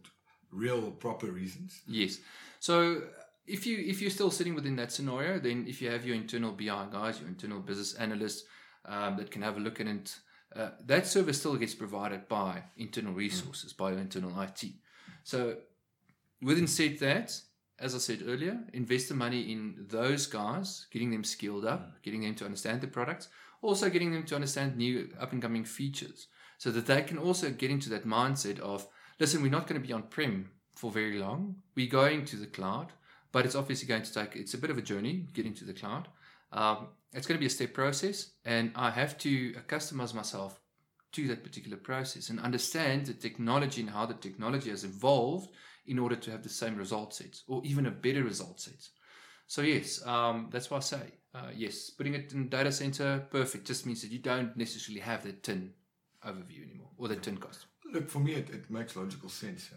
[0.52, 1.80] real proper reasons.
[1.86, 2.18] Yes.
[2.60, 3.02] So
[3.48, 6.52] if you if you're still sitting within that scenario, then if you have your internal
[6.52, 8.44] BI guys, your internal business analysts
[8.84, 10.16] um, that can have a look at it,
[10.54, 14.64] uh, that service still gets provided by internal resources, by your internal IT.
[15.24, 15.56] So
[16.42, 17.40] within said that,
[17.78, 22.22] as I said earlier, invest the money in those guys, getting them skilled up, getting
[22.22, 23.28] them to understand the products,
[23.62, 27.50] also getting them to understand new up and coming features, so that they can also
[27.50, 28.86] get into that mindset of,
[29.20, 31.56] listen, we're not going to be on prem for very long.
[31.74, 32.92] We're going to the cloud,
[33.32, 34.36] but it's obviously going to take.
[34.36, 36.08] It's a bit of a journey getting to the cloud.
[36.52, 40.60] Um, it's going to be a step process, and I have to customize myself
[41.12, 45.48] to that particular process and understand the technology and how the technology has evolved
[45.86, 48.86] in order to have the same result sets or even a better result set.
[49.46, 51.90] So yes, um, that's why I say uh, yes.
[51.90, 53.66] Putting it in data center, perfect.
[53.66, 55.72] Just means that you don't necessarily have the tin
[56.26, 57.66] overview anymore or the tin cost.
[57.92, 59.70] Look, for me, it, it makes logical sense.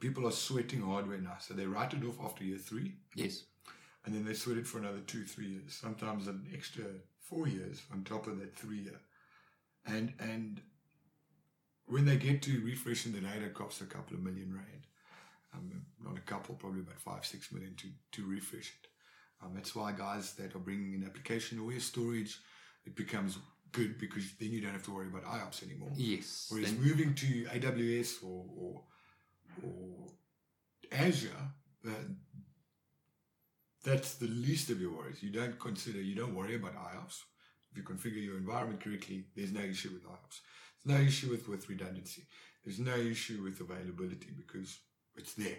[0.00, 3.44] People are sweating hardware now, so they write it off after year three, Yes,
[4.04, 6.84] and then they sweat it for another two, three years, sometimes an extra
[7.20, 9.00] four years on top of that three year.
[9.86, 10.60] And and
[11.86, 14.86] when they get to refreshing the data, it costs a couple of million rand.
[15.54, 18.88] Um, not a couple, probably about five, six million to, to refresh it.
[19.42, 22.38] Um, that's why guys that are bringing in application aware storage,
[22.84, 23.38] it becomes
[23.72, 25.90] good because then you don't have to worry about IOPS anymore.
[25.94, 26.48] yes.
[26.50, 28.82] Whereas moving to AWS or or,
[29.62, 30.12] or
[30.92, 31.30] Azure,
[33.84, 35.22] that's the least of your worries.
[35.22, 37.20] You don't consider, you don't worry about IOPS.
[37.70, 40.40] If you configure your environment correctly, there's no issue with IOPS.
[40.84, 42.22] There's no issue with, with redundancy.
[42.64, 44.78] There's no issue with availability because
[45.14, 45.58] it's there.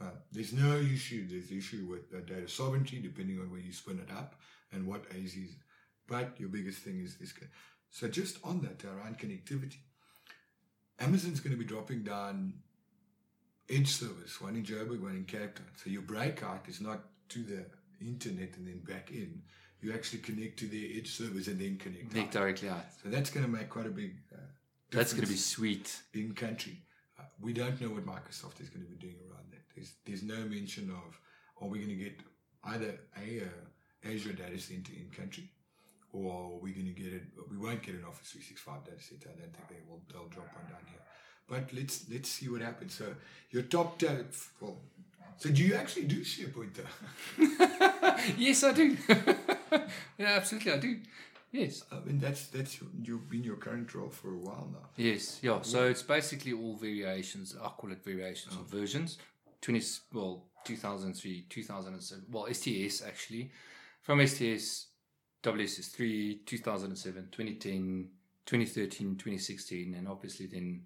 [0.00, 1.28] Uh, there's no issue.
[1.28, 4.34] There's issue with uh, data sovereignty, depending on where you spin it up
[4.72, 5.50] and what AZs.
[6.08, 7.34] But your biggest thing is this.
[7.90, 9.76] so just on that around connectivity.
[10.98, 12.54] Amazon's going to be dropping down
[13.70, 15.66] edge service, one in Joburg, one in Cape Town.
[15.76, 17.64] So your breakout is not to the
[18.00, 19.42] internet and then back in.
[19.80, 22.10] You actually connect to their edge service and then connect.
[22.10, 22.84] Connect directly out.
[23.02, 24.14] So that's going to make quite a big.
[24.32, 24.38] Uh,
[24.90, 26.02] That's going to be sweet.
[26.14, 26.78] in country.
[27.18, 29.62] Uh, we don't know what Microsoft is going to be doing around that.
[29.74, 31.18] There's there's no mention of
[31.60, 32.20] are we going to get
[32.64, 35.50] either a uh, Azure data center in country,
[36.12, 37.22] or are we going to get it?
[37.50, 39.30] We won't get an Office 365 data center.
[39.34, 40.00] I don't think they will.
[40.12, 41.02] They'll drop one down here.
[41.48, 42.94] But let's let's see what happens.
[42.94, 43.14] So
[43.50, 44.26] your top ten.
[44.60, 44.78] Well,
[45.36, 46.22] so do you actually do
[46.74, 47.44] though?
[48.38, 48.96] yes, I do.
[50.18, 50.98] yeah, absolutely, I do.
[51.50, 51.84] Yes.
[51.92, 54.88] I mean that's that's you've been your current role for a while now.
[54.96, 55.60] Yes, yeah.
[55.62, 57.54] So it's basically all variations.
[57.62, 58.76] I call it variations or oh.
[58.76, 59.18] versions.
[59.60, 59.80] 20
[60.12, 63.50] well 2003 2007 well STS actually
[64.00, 64.88] from STS
[65.42, 68.08] WSS3 2007 2010
[68.44, 70.82] 2013 2016 and obviously then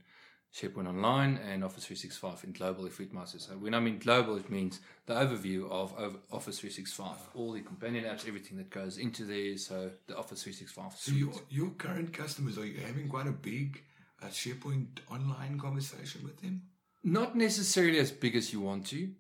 [0.56, 3.46] SharePoint Online and Office 365 in global if it matters.
[3.46, 7.60] So when I mean global, it means the overview of, of Office 365, all the
[7.60, 9.58] companion apps, everything that goes into there.
[9.58, 10.92] So the Office 365.
[10.96, 13.82] So your your current customers are you having quite a big
[14.22, 16.62] uh, SharePoint Online conversation with them?
[17.04, 19.10] Not necessarily as big as you want to.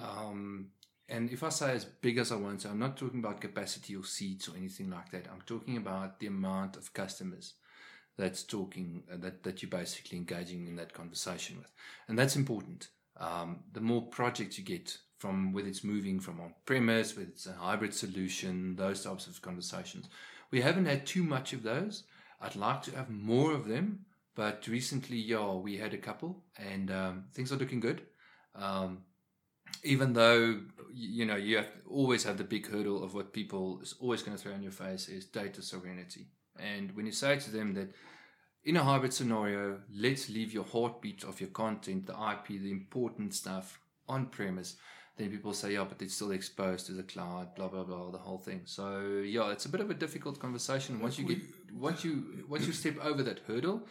[0.00, 0.68] Um,
[1.08, 3.96] and if I say as big as I want to, I'm not talking about capacity
[3.96, 5.26] or seats or anything like that.
[5.30, 7.54] I'm talking about the amount of customers
[8.16, 11.72] that's talking uh, that that you're basically engaging in that conversation with,
[12.08, 12.88] and that's important.
[13.16, 17.46] Um, the more projects you get from whether it's moving from on premise, whether it's
[17.46, 20.08] a hybrid solution, those types of conversations.
[20.50, 22.04] We haven't had too much of those.
[22.40, 26.90] I'd like to have more of them, but recently, yeah, we had a couple, and
[26.90, 28.02] um, things are looking good.
[28.54, 29.04] Um,
[29.82, 30.60] even though
[30.92, 34.36] you know you have always have the big hurdle of what people is always going
[34.36, 36.26] to throw in your face is data sovereignty
[36.58, 37.94] and when you say to them that
[38.64, 43.34] in a hybrid scenario, let's leave your heartbeat of your content, the IP, the important
[43.34, 44.76] stuff on premise,
[45.16, 48.18] then people say, yeah, but it's still exposed to the cloud, blah blah blah, the
[48.18, 48.62] whole thing.
[48.64, 51.00] So yeah, it's a bit of a difficult conversation.
[51.00, 51.38] Once you get,
[51.72, 53.86] once you once you step over that hurdle,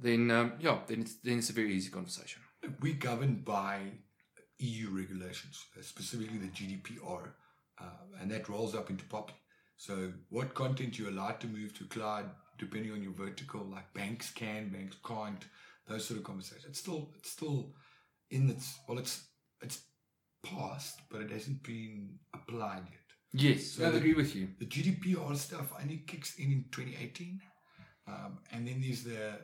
[0.00, 2.42] then um, yeah, then it's then it's a very easy conversation.
[2.80, 3.80] We're governed by
[4.58, 7.30] EU regulations, specifically the GDPR,
[7.80, 7.84] uh,
[8.20, 9.32] and that rolls up into POPI.
[9.80, 12.26] So what content you're allowed to move to cloud,
[12.58, 15.42] depending on your vertical, like banks can, banks can't,
[15.88, 16.66] those sort of conversations.
[16.68, 17.72] It's still it's still
[18.30, 19.24] in its well, it's
[19.62, 19.80] it's
[20.44, 23.08] passed, but it hasn't been applied yet.
[23.32, 24.48] Yes, so I agree with you.
[24.58, 27.40] The GDPR stuff only kicks in in 2018,
[28.06, 29.38] um, and then there's the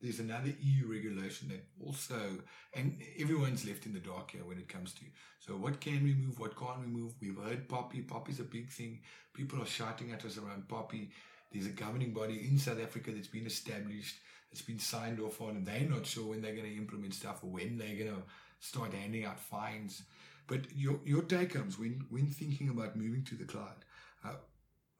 [0.00, 2.38] there's another EU regulation that also,
[2.74, 5.04] and everyone's left in the dark here when it comes to.
[5.40, 6.38] So, what can we move?
[6.38, 7.14] What can't we move?
[7.20, 8.06] We've heard POPI.
[8.06, 9.00] POPI's a big thing.
[9.34, 11.08] People are shouting at us around POPI.
[11.52, 14.16] There's a governing body in South Africa that's been established,
[14.50, 17.42] that's been signed off on, and they're not sure when they're going to implement stuff
[17.42, 18.22] or when they're going to
[18.60, 20.02] start handing out fines.
[20.46, 23.84] But your your take homes when when thinking about moving to the cloud.
[24.24, 24.34] Uh,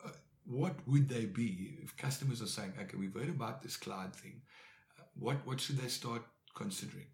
[0.05, 0.11] uh,
[0.45, 4.43] what would they be if customers are saying, okay, we've heard about this cloud thing
[5.19, 6.23] what what should they start
[6.55, 7.07] considering?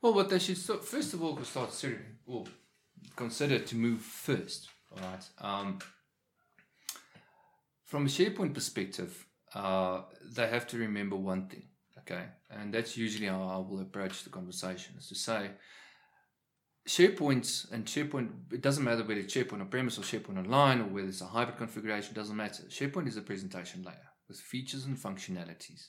[0.00, 2.44] Well, what they should start, first of all start considering, or
[3.16, 4.68] consider to move first.
[4.92, 5.24] All right.
[5.38, 5.78] Um,
[7.84, 10.02] from a SharePoint perspective, uh,
[10.36, 11.64] they have to remember one thing.
[11.98, 15.50] Okay, and that's usually how I will approach the conversation: is to say.
[16.86, 20.84] SharePoint and SharePoint, it doesn't matter whether it's SharePoint on premise or SharePoint online or
[20.84, 22.62] whether it's a hybrid configuration, doesn't matter.
[22.62, 25.88] SharePoint is a presentation layer with features and functionalities.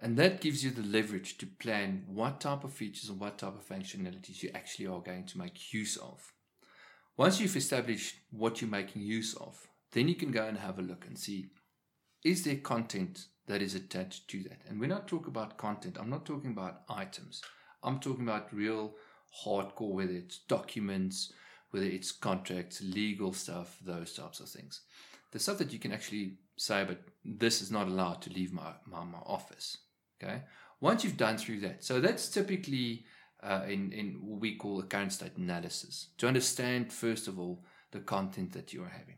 [0.00, 3.54] And that gives you the leverage to plan what type of features and what type
[3.54, 6.32] of functionalities you actually are going to make use of.
[7.16, 10.82] Once you've established what you're making use of, then you can go and have a
[10.82, 11.48] look and see
[12.24, 14.60] is there content that is attached to that?
[14.68, 17.40] And when I talk about content, I'm not talking about items.
[17.84, 18.94] I'm talking about real
[19.44, 21.32] hardcore, whether it's documents,
[21.70, 24.80] whether it's contracts, legal stuff, those types of things.
[25.32, 28.72] The stuff that you can actually say, but this is not allowed to leave my,
[28.86, 29.78] my, my office.
[30.22, 30.42] Okay.
[30.80, 33.04] Once you've done through that, so that's typically
[33.42, 37.64] uh, in, in what we call a current state analysis to understand, first of all,
[37.92, 39.16] the content that you are having.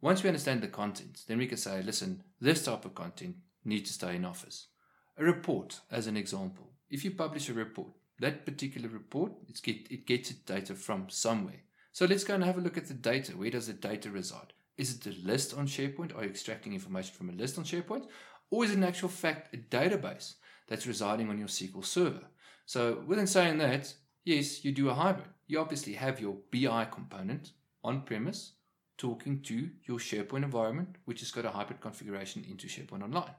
[0.00, 3.88] Once we understand the content, then we can say, listen, this type of content needs
[3.88, 4.68] to stay in office.
[5.18, 6.72] A report, as an example.
[6.90, 7.88] If you publish a report,
[8.20, 11.62] that particular report, get, it gets its data from somewhere.
[11.92, 13.32] So let's go and have a look at the data.
[13.32, 14.52] Where does the data reside?
[14.76, 16.16] Is it a list on SharePoint?
[16.16, 18.06] Are you extracting information from a list on SharePoint?
[18.50, 20.34] or is it in actual fact a database
[20.68, 22.26] that's residing on your SQL server?
[22.64, 23.92] So, within saying that,
[24.24, 25.28] yes, you do a hybrid.
[25.46, 27.52] You obviously have your BI component
[27.84, 28.52] on premise
[28.98, 33.34] talking to your SharePoint environment, which has got a hybrid configuration into SharePoint Online.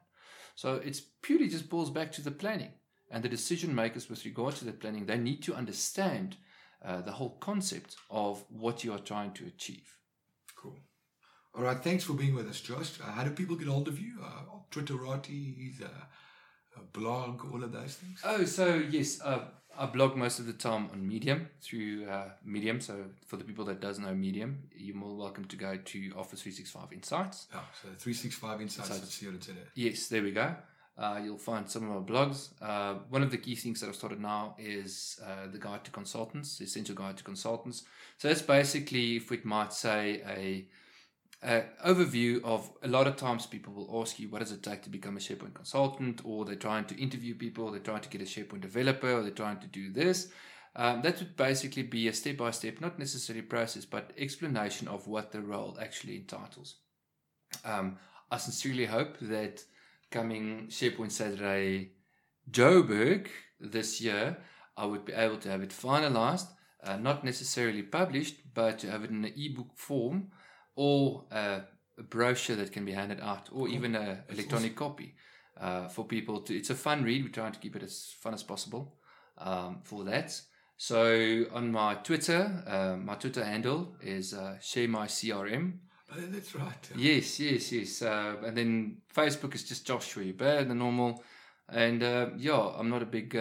[0.55, 2.71] So, it's purely just boils back to the planning.
[3.09, 6.35] And the decision makers, with regard to that planning, they need to understand
[6.83, 9.96] uh, the whole concept of what you are trying to achieve.
[11.57, 12.99] All right, thanks for being with us, Josh.
[13.01, 14.13] Uh, how do people get hold of you?
[14.23, 15.87] Uh, Twitterati, uh,
[16.93, 18.21] blog, all of those things?
[18.23, 22.79] Oh, so yes, uh, I blog most of the time on Medium through uh, Medium.
[22.79, 26.43] So for the people that doesn't know Medium, you're more welcome to go to Office
[26.43, 27.47] 365 Insights.
[27.51, 28.89] Oh, so 365 Insights.
[28.91, 29.49] Insights.
[29.73, 30.55] Yes, there we go.
[30.95, 32.49] Uh, you'll find some of our blogs.
[32.61, 35.91] Uh, one of the key things that I've started now is uh, the guide to
[35.91, 37.81] consultants, the essential guide to consultants.
[38.19, 40.67] So that's basically, if we might say, a
[41.43, 44.81] uh, overview of a lot of times people will ask you what does it take
[44.83, 48.21] to become a SharePoint consultant, or they're trying to interview people, they're trying to get
[48.21, 50.29] a SharePoint developer, or they're trying to do this.
[50.75, 55.07] Um, that would basically be a step by step, not necessarily process, but explanation of
[55.07, 56.75] what the role actually entitles.
[57.63, 57.97] Um,
[58.29, 59.63] I sincerely hope that
[60.11, 61.91] coming SharePoint Saturday
[62.49, 63.27] Joburg
[63.59, 64.37] this year,
[64.75, 66.47] I would be able to have it finalized,
[66.83, 70.31] uh, not necessarily published, but to have it in an ebook form
[70.77, 71.59] or uh,
[71.97, 75.15] a brochure that can be handed out, or even an electronic copy
[75.59, 76.55] uh, for people to.
[76.55, 77.23] It's a fun read.
[77.23, 78.95] We're trying to keep it as fun as possible
[79.39, 80.39] um, for that.
[80.77, 85.79] So on my Twitter, uh, my Twitter handle is uh, share my CRM.
[86.15, 86.89] Oh, that's right.
[86.95, 88.01] Yes, yes, yes.
[88.03, 91.23] Uh, and then Facebook is just Joshua Hubert, the normal.
[91.67, 93.35] And uh, yeah, I'm not a big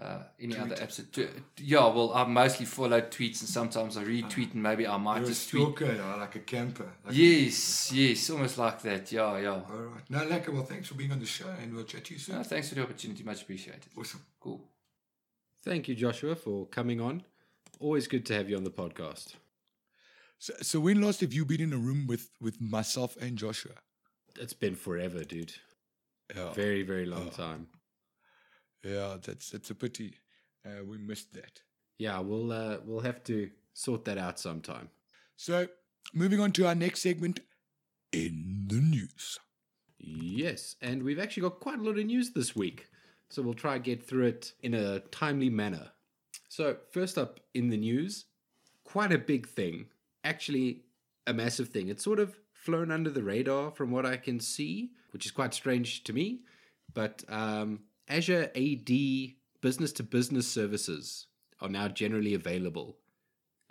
[0.00, 0.96] uh, any other apps.
[0.96, 5.16] That, yeah, well, I mostly follow tweets and sometimes I retweet and maybe I might
[5.16, 5.62] You're a just tweet.
[5.62, 6.88] stalker, yeah, like a camper.
[7.04, 9.12] Like Yes, yes, almost like that.
[9.12, 9.48] Yeah, yeah.
[9.50, 10.08] All right.
[10.08, 10.52] No, lekker.
[10.52, 12.36] Well, thanks for being on the show, and we'll chat to you soon.
[12.36, 13.22] No, thanks for the opportunity.
[13.24, 13.86] Much appreciated.
[13.96, 14.22] Awesome.
[14.40, 14.60] Cool.
[15.62, 17.22] Thank you, Joshua, for coming on.
[17.78, 19.34] Always good to have you on the podcast.
[20.38, 23.72] So, so when last have you been in a room with with myself and Joshua?
[24.38, 25.52] It's been forever, dude.
[26.34, 27.36] Yeah, Very, very long Oh.
[27.36, 27.66] time.
[28.82, 29.16] Yeah.
[29.22, 30.14] That's that's a pity.
[30.64, 31.60] Uh, we missed that.
[31.98, 34.88] Yeah, we'll uh, we'll have to sort that out sometime.
[35.36, 35.68] So,
[36.14, 37.40] moving on to our next segment
[38.12, 39.38] in the news.
[39.98, 42.88] Yes, and we've actually got quite a lot of news this week,
[43.28, 45.90] so we'll try and get through it in a timely manner.
[46.48, 48.26] So, first up in the news,
[48.84, 49.86] quite a big thing,
[50.24, 50.84] actually
[51.26, 51.88] a massive thing.
[51.88, 55.54] It's sort of flown under the radar from what I can see, which is quite
[55.54, 56.40] strange to me.
[56.92, 58.90] But um, Azure AD
[59.60, 61.28] business to business services
[61.60, 62.96] are now generally available,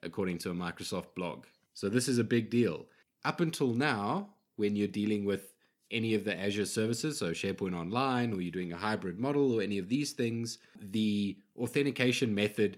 [0.02, 1.46] according to a Microsoft blog.
[1.74, 2.86] So this is a big deal.
[3.26, 5.54] Up until now, when you're dealing with
[5.92, 9.62] any of the Azure services, so SharePoint Online, or you're doing a hybrid model, or
[9.62, 12.78] any of these things, the authentication method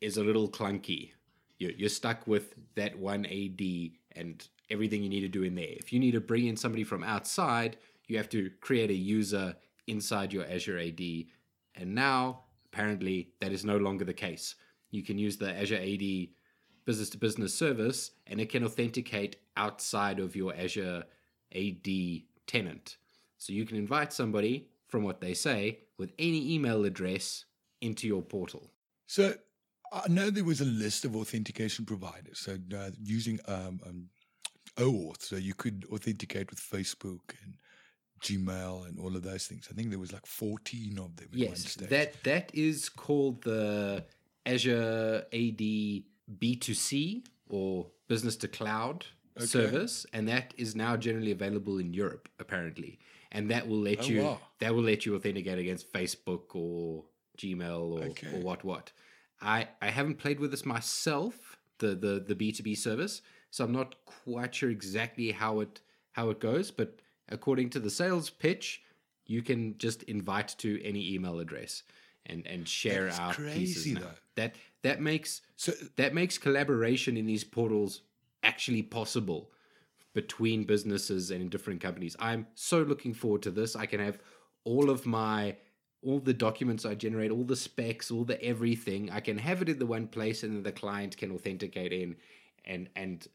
[0.00, 1.10] is a little clunky.
[1.58, 3.60] You're, stuck with that one AD
[4.16, 5.68] and everything you need to do in there.
[5.68, 7.76] If you need to bring in somebody from outside,
[8.08, 9.54] you have to create a user
[9.86, 11.00] inside your Azure AD.
[11.74, 14.54] And now, apparently, that is no longer the case.
[14.90, 16.28] You can use the Azure AD
[16.84, 21.04] business to business service and it can authenticate outside of your Azure
[21.54, 21.88] AD
[22.46, 22.96] tenant.
[23.38, 27.44] So you can invite somebody from what they say with any email address
[27.80, 28.70] into your portal.
[29.06, 29.34] So,
[29.92, 32.38] I know there was a list of authentication providers.
[32.38, 34.08] So, uh, using um, um,
[34.76, 37.54] OAuth, so you could authenticate with Facebook and
[38.22, 39.68] Gmail and all of those things.
[39.70, 44.04] I think there was like 14 of them Yes, that that is called the
[44.46, 45.62] Azure AD
[46.40, 49.04] B2C or business to cloud
[49.38, 52.98] service, and that is now generally available in Europe, apparently.
[53.32, 54.40] And that will let Oh, you wow.
[54.60, 57.04] that will let you authenticate against Facebook or
[57.38, 58.28] Gmail or, Okay.
[58.34, 58.92] or what what.
[59.40, 63.96] I, I haven't played with this myself, the, the the B2B service, so I'm not
[64.04, 65.80] quite sure exactly how it
[66.12, 68.82] how it goes, but according to the sales pitch,
[69.26, 71.82] you can just invite to any email address
[72.26, 74.00] and and share That's out pieces crazy, now.
[74.00, 74.14] though.
[74.36, 78.02] That that makes So, that makes collaboration in these portals
[78.42, 79.50] actually possible
[80.14, 82.16] between businesses and in different companies.
[82.18, 83.74] I'm so looking forward to this.
[83.76, 84.18] I can have
[84.64, 85.56] all of my
[86.04, 89.08] all the documents I generate, all the specs, all the everything.
[89.10, 92.16] I can have it in the one place and then the client can authenticate in
[92.64, 93.26] and and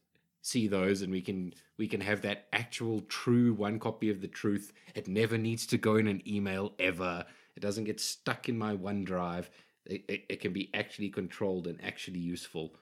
[0.42, 4.28] see those and we can we can have that actual true one copy of the
[4.28, 4.72] truth.
[4.94, 7.24] It never needs to go in an email ever.
[7.56, 9.46] It doesn't get stuck in my OneDrive.
[9.86, 12.72] It, it, it can be actually controlled and actually useful.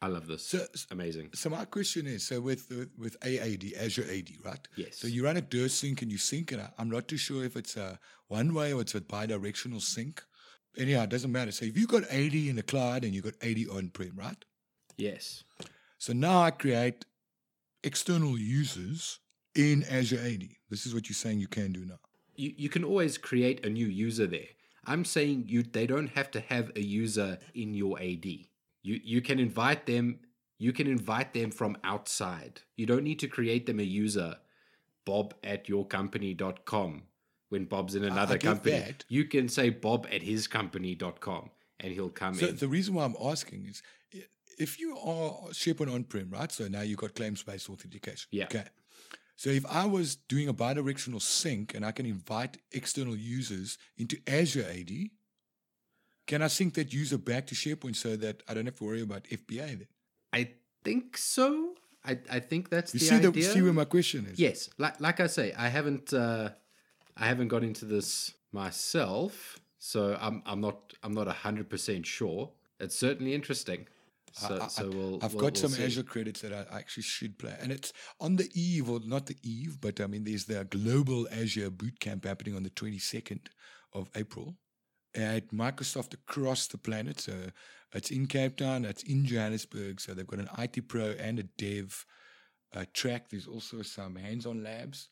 [0.00, 0.46] I love this.
[0.46, 1.30] So- Amazing.
[1.34, 4.68] so my question is, so with with, with AAD, Azure AD, right?
[4.76, 4.96] Yes.
[4.98, 6.60] So you run a DIR sync and you sync it.
[6.78, 7.98] I'm not too sure if it's a
[8.28, 10.22] one way or it's a bi-directional sync.
[10.76, 11.50] Anyhow, it doesn't matter.
[11.50, 14.44] So if you got AD in the cloud and you got AD on-prem, right?
[14.96, 15.42] Yes.
[15.98, 17.04] So now I create
[17.82, 19.20] external users
[19.54, 20.48] in Azure AD.
[20.70, 21.98] This is what you're saying you can do now.
[22.34, 24.50] You you can always create a new user there.
[24.84, 28.26] I'm saying you they don't have to have a user in your AD.
[28.26, 28.48] You
[28.82, 30.20] you can invite them
[30.58, 32.62] you can invite them from outside.
[32.76, 34.36] You don't need to create them a user
[35.04, 37.02] bob at yourcompany.com
[37.48, 38.78] when Bob's in another company.
[38.78, 39.04] that.
[39.08, 42.40] You can say bob at hiscompany.com and he'll come in.
[42.40, 42.56] So in.
[42.56, 43.82] the reason why I'm asking is
[44.58, 46.50] if you are SharePoint on-prem, right?
[46.50, 48.28] So now you've got claims-based authentication.
[48.30, 48.44] Yeah.
[48.44, 48.64] Okay.
[49.36, 54.18] So if I was doing a bidirectional sync and I can invite external users into
[54.26, 54.90] Azure AD,
[56.26, 59.00] can I sync that user back to SharePoint so that I don't have to worry
[59.02, 59.86] about FBA then?
[60.32, 60.50] I
[60.84, 61.74] think so.
[62.04, 63.30] I, I think that's You the see idea.
[63.30, 64.38] the see where my question is?
[64.38, 66.50] Yes, like like I say, I haven't uh,
[67.16, 72.50] I haven't got into this myself, So I'm I'm not I'm not hundred percent sure.
[72.80, 73.86] It's certainly interesting.
[74.32, 75.18] So, I- so we'll.
[75.22, 75.84] I've we'll- got we'll some see.
[75.84, 79.36] Azure credits that I actually should play, and it's on the eve, or not the
[79.42, 83.46] eve, but I mean, there's the global Azure bootcamp happening on the 22nd
[83.92, 84.56] of April
[85.14, 87.20] at Microsoft across the planet.
[87.20, 87.32] So
[87.94, 90.00] it's in Cape Town, it's in Johannesburg.
[90.00, 92.04] So they've got an IT pro and a dev
[92.74, 93.30] uh, track.
[93.30, 95.08] There's also some hands-on labs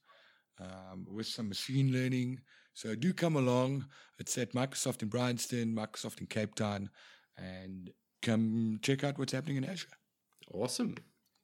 [0.60, 2.40] um, with some machine learning.
[2.74, 3.86] So do come along.
[4.18, 6.90] It's at Microsoft in Bryanston, Microsoft in Cape Town,
[7.38, 7.90] and
[8.26, 9.88] come check out what's happening in Azure.
[10.52, 10.96] Awesome.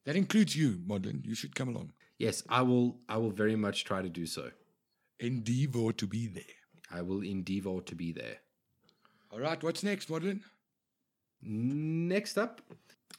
[0.04, 1.24] That includes you, Modlin.
[1.24, 1.92] You should come along.
[2.18, 2.96] Yes, I will.
[3.08, 4.50] I will very much try to do so.
[5.20, 6.56] Endeavor to be there.
[6.90, 8.38] I will endeavor to be there.
[9.30, 10.40] All right, what's next, Modlin?
[11.42, 12.60] Next up,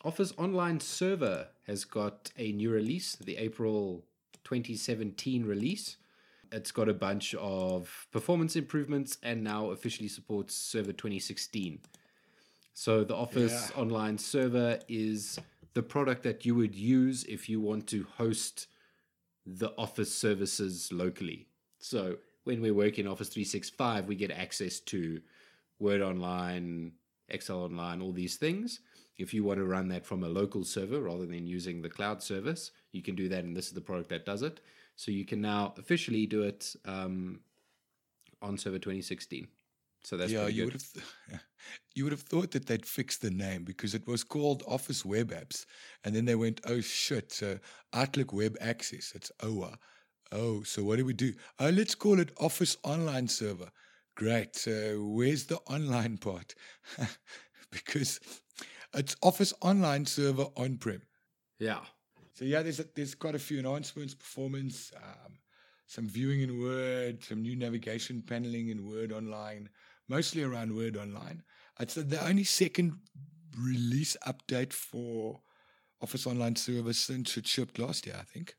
[0.03, 4.03] Office Online Server has got a new release, the April
[4.43, 5.97] 2017 release.
[6.51, 11.79] It's got a bunch of performance improvements and now officially supports Server 2016.
[12.73, 13.81] So the Office Yeah.
[13.81, 15.39] Online Server is
[15.73, 18.67] the product that you would use if you want to host
[19.45, 21.47] the Office services locally.
[21.79, 25.21] So when we work in Office 365, we get access to
[25.79, 26.93] Word Online,
[27.29, 28.79] Excel Online, all these things.
[29.17, 32.23] If you want to run that from a local server rather than using the cloud
[32.23, 34.59] service, you can do that, and this is the product that does it.
[34.95, 37.41] So you can now officially do it um,
[38.41, 39.47] on Server 2016.
[40.03, 40.73] So that's yeah, you good.
[40.73, 41.41] would have
[41.95, 45.31] you would have thought that they'd fix the name because it was called Office Web
[45.31, 45.65] Apps,
[46.03, 47.59] and then they went, oh shit, so
[47.93, 49.77] Outlook Web Access, it's OWA.
[50.31, 51.33] Oh, so what do we do?
[51.59, 53.69] Oh, let's call it Office Online Server.
[54.15, 54.55] Great.
[54.55, 56.55] So where's the online part?
[57.71, 58.19] because
[58.93, 61.01] it's Office Online Server on-prem.
[61.59, 61.81] Yeah.
[62.33, 65.33] So yeah, there's a, there's quite a few enhancements, performance, um,
[65.87, 69.69] some viewing in Word, some new navigation paneling in Word Online,
[70.07, 71.43] mostly around Word Online.
[71.79, 72.93] It's the only second
[73.57, 75.41] release update for
[76.01, 78.55] Office Online Server since it shipped last year, I think.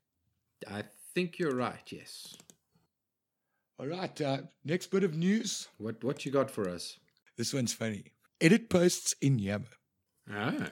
[0.69, 0.85] I
[1.15, 2.35] think you're right, yes.
[3.79, 5.69] All right, uh, next bit of news.
[5.79, 6.99] What what you got for us?
[7.37, 8.13] This one's funny.
[8.41, 9.67] Edit posts in Yammer.
[10.31, 10.71] Ah.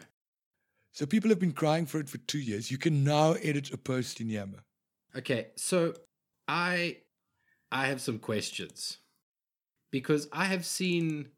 [0.93, 2.71] So people have been crying for it for two years.
[2.71, 4.65] You can now edit a post in Yammer.
[5.17, 5.95] Okay, so
[6.47, 6.99] I
[7.73, 8.99] I have some questions
[9.93, 11.29] because I have seen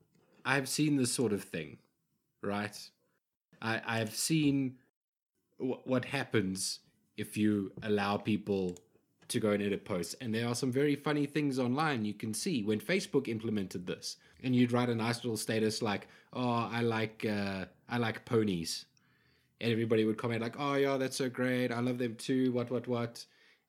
[0.46, 1.78] I have seen this sort of thing,
[2.42, 2.76] right?
[3.62, 4.76] I I have seen
[5.58, 6.80] w- what happens
[7.16, 8.78] if you allow people
[9.28, 12.34] to go and edit posts, and there are some very funny things online you can
[12.34, 16.82] see when Facebook implemented this, and you'd write a nice little status like, "Oh, I
[16.82, 18.86] like uh, I like ponies,"
[19.60, 21.72] and everybody would comment like, "Oh yeah, that's so great.
[21.72, 22.52] I love them too.
[22.52, 23.24] What what what."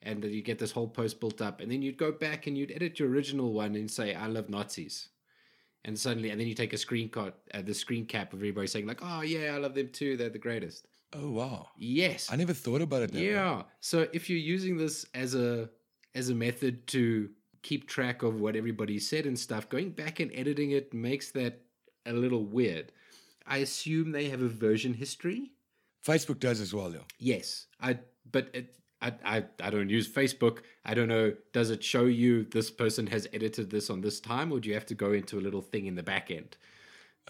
[0.05, 2.57] And then you get this whole post built up, and then you'd go back and
[2.57, 5.09] you'd edit your original one and say, "I love Nazis,"
[5.83, 8.67] and suddenly, and then you take a screen cut, uh, the screen cap of everybody
[8.67, 10.15] saying like, "Oh yeah, I love them too.
[10.15, 11.69] They're the greatest." Oh wow.
[11.77, 13.31] Yes, I never thought about it that way.
[13.31, 13.63] yeah.
[13.79, 15.69] So if you're using this as a
[16.13, 17.29] as a method to
[17.61, 21.61] keep track of what everybody said and stuff, going back and editing it makes that
[22.05, 22.91] a little weird.
[23.47, 25.51] I assume they have a version history.
[26.05, 27.05] Facebook does as well, though.
[27.17, 27.99] Yes, I
[28.31, 28.75] but it,
[29.05, 30.59] I, I I don't use Facebook.
[30.85, 31.33] I don't know.
[31.53, 34.75] Does it show you this person has edited this on this time, or do you
[34.75, 36.57] have to go into a little thing in the back end?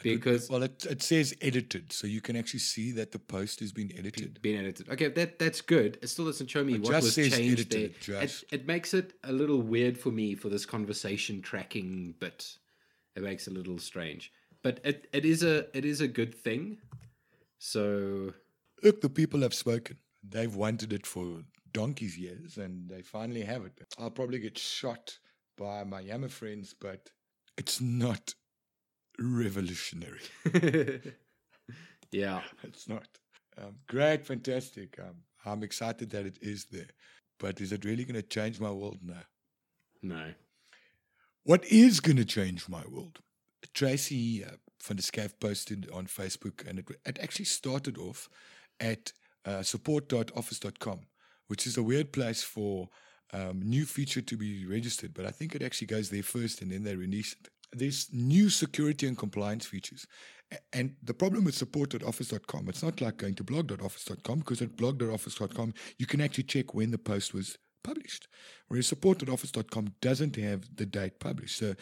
[0.04, 3.72] Because Well, it, it says edited, so you can actually see that the post has
[3.72, 4.42] been edited.
[4.42, 4.90] been edited.
[4.90, 5.98] Okay, that that's good.
[6.02, 7.80] It still doesn't show me It what just was says changed there.
[7.86, 8.44] edited, just.
[8.44, 12.58] It, it makes it a little weird for me for this conversation tracking bit.
[13.16, 16.36] It makes it a little strange, but it, it is a it is a good
[16.36, 16.78] thing.
[17.58, 18.34] So
[18.84, 19.98] Look, the people have spoken.
[20.28, 21.44] They've wanted it for
[21.76, 23.78] donkey's years, and they finally have it.
[24.00, 25.20] I'll probably get shot
[25.58, 27.10] by my Yammer friends, but
[27.58, 28.34] it's not
[29.20, 30.22] revolutionary.
[32.12, 33.08] yeah, It's not.
[33.58, 35.00] Um, great, fantastic.
[35.00, 35.16] Um,
[35.46, 36.90] I'm excited that it is there.
[37.40, 39.00] But is it really going to change my world?
[39.04, 39.22] No.
[40.02, 40.34] no,
[41.44, 43.20] What is going to change my world?
[43.74, 48.30] Tracy uh, van der Schyff posted on Facebook, and it, it actually started off
[48.80, 49.12] at
[49.46, 51.00] uh, support.office.com,
[51.48, 52.89] which is a weird place for
[53.34, 56.72] um, new feature to be registered, but I think it actually goes there first and
[56.72, 57.50] then they release it.
[57.74, 60.08] There's new security and compliance features.
[60.72, 66.06] And the problem with support.office.com, it's not like going to blog.office.com because at blog.office.com, you
[66.06, 68.28] can actually check when the post was published.
[68.68, 71.58] Whereas support.office.com doesn't have the date published.
[71.58, 71.76] So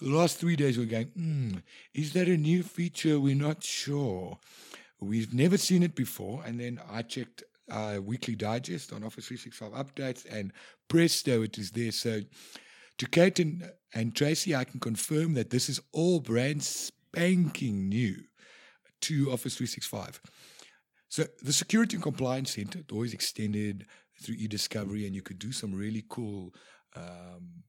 [0.00, 1.56] the last three days we're going, hmm,
[1.94, 3.20] is that a new feature?
[3.20, 4.38] We're not sure.
[5.00, 6.42] We've never seen it before.
[6.44, 10.52] And then I checked uh, weekly digest on Office 365 updates and
[10.88, 11.92] presto, it is there.
[11.92, 12.20] So
[12.98, 18.16] To Kate and, and Tracy, I can confirm that this is all brand spanking new
[19.02, 20.20] to Office 365.
[21.08, 23.86] So the Security and Compliance Center it always extended
[24.22, 26.54] through eDiscovery, and you could do some really cool
[26.96, 27.62] um,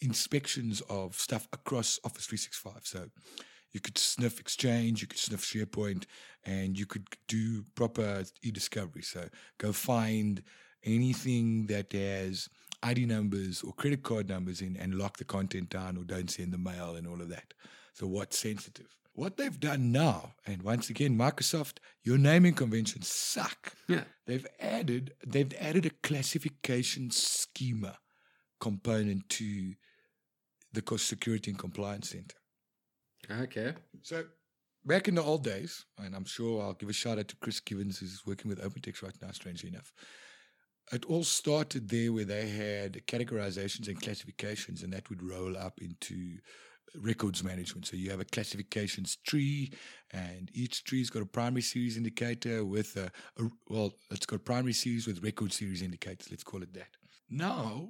[0.00, 2.80] inspections of stuff across Office 365.
[2.82, 3.06] So
[3.74, 6.04] you could sniff Exchange, you could sniff SharePoint,
[6.46, 9.02] and you could do proper e-discovery.
[9.02, 10.42] So go find
[10.84, 12.48] anything that has
[12.82, 16.52] ID numbers or credit card numbers in and lock the content down or don't send
[16.52, 17.52] the mail and all of that.
[17.94, 18.94] So what's sensitive?
[19.14, 23.72] What they've done now, and once again, Microsoft, your naming conventions suck.
[23.86, 24.04] Yeah.
[24.26, 27.98] They've added they've added a classification schema
[28.60, 29.74] component to
[30.72, 32.36] the Security and Compliance Center.
[33.30, 33.74] Okay.
[34.02, 34.24] So
[34.84, 37.60] back in the old days, and I'm sure I'll give a shout out to Chris
[37.60, 39.92] Givens, who's working with OpenText right now, strangely enough.
[40.92, 45.80] It all started there where they had categorizations and classifications, and that would roll up
[45.80, 46.38] into
[47.00, 47.86] records management.
[47.86, 49.72] So you have a classifications tree,
[50.12, 53.10] and each tree's got a primary series indicator with a,
[53.42, 56.30] a well, it's got primary series with record series indicators.
[56.30, 56.90] Let's call it that.
[57.30, 57.88] Now,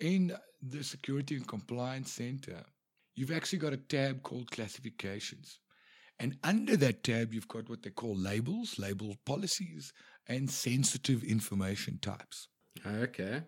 [0.00, 0.32] in
[0.62, 2.64] the Security and Compliance Center,
[3.16, 5.58] you've actually got a tab called classifications.
[6.18, 9.92] And under that tab, you've got what they call labels, label policies,
[10.28, 12.48] and sensitive information types.
[12.86, 13.42] Okay.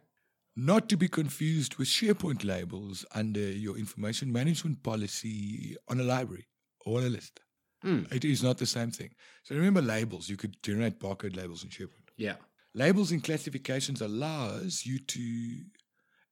[0.56, 6.48] Not to be confused with SharePoint labels under your information management policy on a library
[6.84, 7.40] or on a list.
[7.84, 8.12] Mm.
[8.12, 9.10] It is not the same thing.
[9.44, 12.08] So remember labels, you could generate barcode labels in SharePoint.
[12.16, 12.34] Yeah.
[12.74, 15.60] Labels and classifications allows you to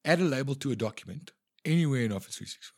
[0.05, 1.31] add a label to a document
[1.65, 2.76] anywhere in Office 365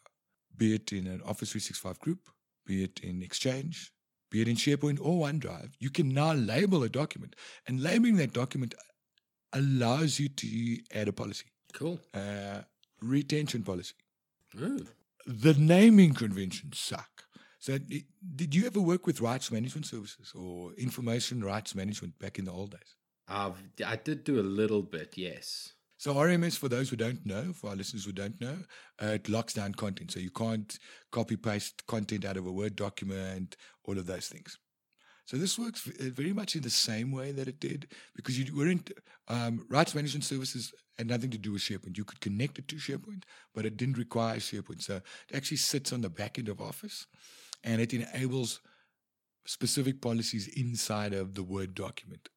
[0.59, 2.29] be it in an Office 365 group,
[2.67, 3.93] be it in Exchange,
[4.31, 7.35] be it in SharePoint or OneDrive, you can now label a document.
[7.67, 8.75] And labeling that document
[9.53, 11.47] allows you to add a policy.
[11.73, 12.01] Cool.
[12.13, 12.63] Uh,
[13.01, 13.95] retention policy.
[14.61, 14.87] Ooh.
[15.27, 17.25] The naming conventions suck.
[17.61, 22.45] So, did you ever work with rights management services or information rights management back in
[22.45, 22.95] the old days?
[23.27, 25.75] I've, I did do a little bit, yes.
[25.99, 28.57] So RMS, for those who don't know, for our listeners who don't know,
[29.03, 30.13] uh, it locks down content.
[30.13, 30.79] So you can't
[31.11, 34.57] copy paste content out of a Word document, all of those things.
[35.25, 38.57] So this works uh, very much in the same way that it did because you
[38.57, 38.93] weren't
[39.27, 41.99] um, rights management services had nothing to do with SharePoint.
[41.99, 44.83] You could connect it to SharePoint, but it didn't require SharePoint.
[44.83, 47.07] So it actually sits on the back end of Office,
[47.65, 48.61] and it enables
[49.47, 52.29] specific policies inside of the Word document.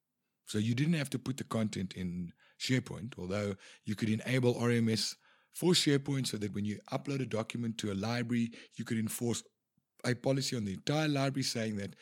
[0.47, 3.55] So you didn't have to put the content in SharePoint, although
[3.85, 5.15] you could enable RMS
[5.53, 9.43] for SharePoint so that when you upload a document to a library, you could enforce
[10.05, 11.95] a policy on the entire library saying that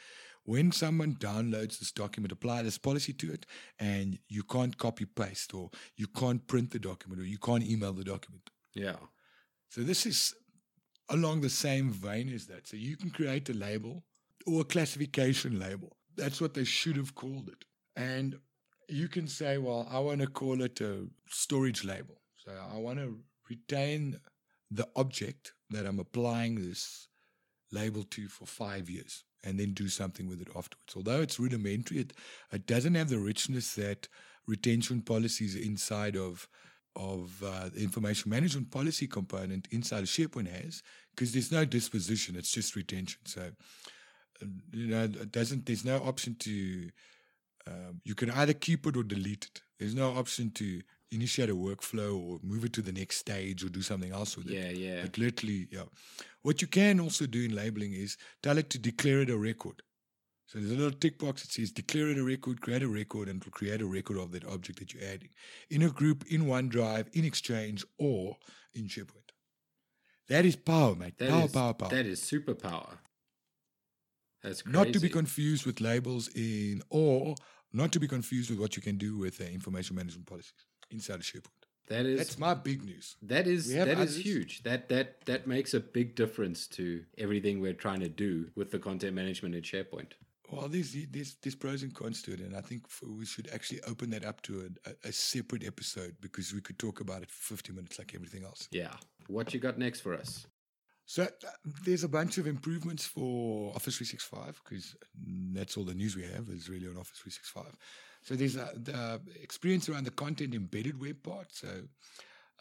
[0.43, 3.45] when someone downloads this document, apply this policy to it,
[3.77, 7.93] and you can't copy paste or you can't print the document or you can't email
[7.93, 8.49] the document.
[8.73, 8.95] Yeah.
[9.69, 10.33] So this is
[11.09, 12.67] along the same vein as that.
[12.67, 14.03] So you can create a label
[14.47, 15.97] or a classification label.
[16.15, 17.65] That's what they should have called it.
[17.95, 18.39] And
[18.89, 22.21] you can say, well, I want to call it a storage label.
[22.37, 23.19] So I want to
[23.49, 24.19] retain
[24.71, 27.07] the object that I'm applying this
[27.71, 30.93] label to for five years and then do something with it afterwards.
[30.95, 32.13] Although it's rudimentary, it,
[32.51, 34.07] it doesn't have the richness that
[34.47, 36.47] retention policies inside of
[36.95, 40.81] of uh, the information management policy component inside of SharePoint has,
[41.15, 43.21] because there's no disposition; it's just retention.
[43.25, 43.51] So,
[44.41, 45.65] uh, you know, it doesn't.
[45.65, 46.89] There's no option to
[47.67, 49.61] um, you can either keep it or delete it.
[49.79, 50.81] There's no option to
[51.11, 54.47] initiate a workflow or move it to the next stage or do something else with
[54.47, 54.77] yeah, it.
[54.77, 55.03] Yeah, yeah.
[55.03, 55.83] It literally, yeah.
[56.41, 59.81] What you can also do in labeling is tell it to declare it a record.
[60.47, 63.29] So there's a little tick box that says declare it a record, create a record,
[63.29, 65.29] and it will create a record of that object that you're adding
[65.69, 68.35] in a group, in OneDrive, in Exchange, or
[68.73, 69.29] in SharePoint.
[70.27, 71.17] That is power, mate.
[71.19, 71.89] That power, is- power, power.
[71.89, 72.97] That is superpower.
[74.43, 74.77] That's crazy.
[74.77, 77.35] not to be confused with labels in or
[77.73, 81.15] not to be confused with what you can do with uh, information management policies inside
[81.15, 81.59] of SharePoint.
[81.87, 83.15] That is That's my big news.
[83.23, 84.61] that is that is huge.
[84.63, 88.77] That that that makes a big difference to everything we're trying to do with the
[88.77, 90.11] content management in SharePoint.
[90.51, 93.81] Well, there's, there's, there's pros and cons to it, and I think we should actually
[93.83, 97.29] open that up to a, a, a separate episode because we could talk about it
[97.29, 98.67] for 50 minutes like everything else.
[98.71, 98.93] Yeah.
[99.27, 100.47] What you got next for us?
[101.09, 101.49] So uh,
[101.85, 104.95] there's a bunch of improvements for Office 365 because
[105.55, 107.75] that's all the news we have is really on Office 365.
[108.21, 111.47] So there's a, the experience around the content embedded web part.
[111.51, 111.67] So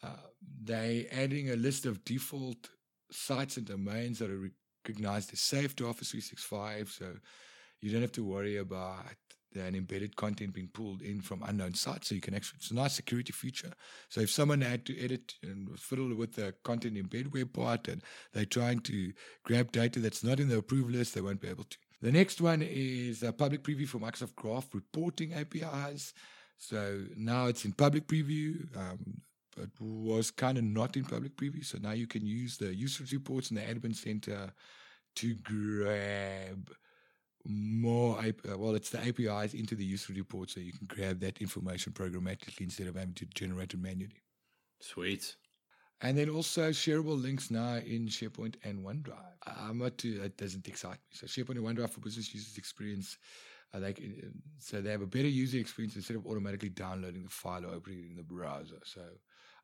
[0.02, 0.28] uh,
[0.64, 2.70] they adding a list of default
[3.10, 4.50] sites and domains that are
[4.82, 6.88] recognized as safe to Office 365.
[6.88, 7.04] So
[7.82, 9.04] you don't have to worry about
[9.54, 12.08] and embedded content being pulled in from unknown sites.
[12.08, 13.72] So you can actually, it's a nice security feature.
[14.08, 18.02] So if someone had to edit and fiddle with the content embed web part and
[18.32, 19.12] they're trying to
[19.44, 21.76] grab data that's not in the approved list, they won't be able to.
[22.00, 26.14] The next one is a public preview for Microsoft Graph reporting APIs.
[26.56, 28.76] So now it's in public preview.
[28.76, 29.22] Um,
[29.56, 31.64] it was kind of not in public preview.
[31.64, 34.52] So now you can use the usage reports in the admin center
[35.16, 36.70] to grab
[37.48, 41.38] more, uh, well, it's the APIs into the user report so you can grab that
[41.38, 44.22] information programmatically instead of having to generate it manually.
[44.80, 45.34] Sweet.
[46.00, 49.16] And then also shareable links now in SharePoint and OneDrive.
[49.46, 51.12] I'm not too, that doesn't excite me.
[51.12, 53.18] So SharePoint and OneDrive for business users experience,
[53.74, 54.00] uh, like,
[54.58, 58.00] so they have a better user experience instead of automatically downloading the file or opening
[58.00, 58.78] it in the browser.
[58.84, 59.00] So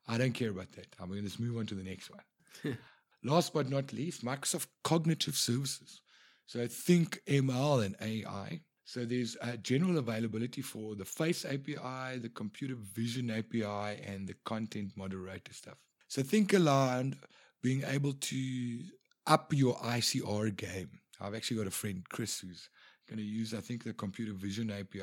[0.07, 0.87] I don't care about that.
[0.99, 2.77] I'm going to just move on to the next one.
[3.23, 6.01] Last but not least, Microsoft Cognitive Services.
[6.45, 8.61] So think ML and AI.
[8.85, 14.35] So there's a general availability for the Face API, the Computer Vision API, and the
[14.45, 15.77] Content Moderator stuff.
[16.07, 17.17] So think around
[17.63, 18.79] being able to
[19.25, 20.99] up your ICR game.
[21.19, 22.69] I've actually got a friend, Chris, who's
[23.09, 25.01] going to use, I think, the Computer Vision API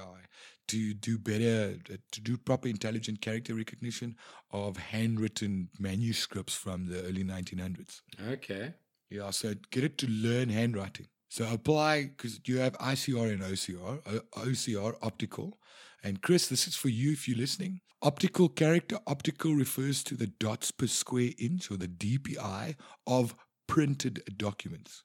[0.68, 4.16] to do better, uh, to do proper intelligent character recognition
[4.51, 8.03] of handwritten manuscripts from the early 1900s.
[8.28, 8.74] Okay.
[9.11, 11.09] Yeah, so get it to learn handwriting.
[11.33, 14.03] So apply because you have ICR and OCR,
[14.33, 15.57] OCR optical.
[16.05, 17.80] And Chris, this is for you if you're listening.
[18.03, 22.76] Optical character, optical refers to the dots per square inch or the DPI
[23.07, 23.35] of
[23.66, 25.05] printed documents.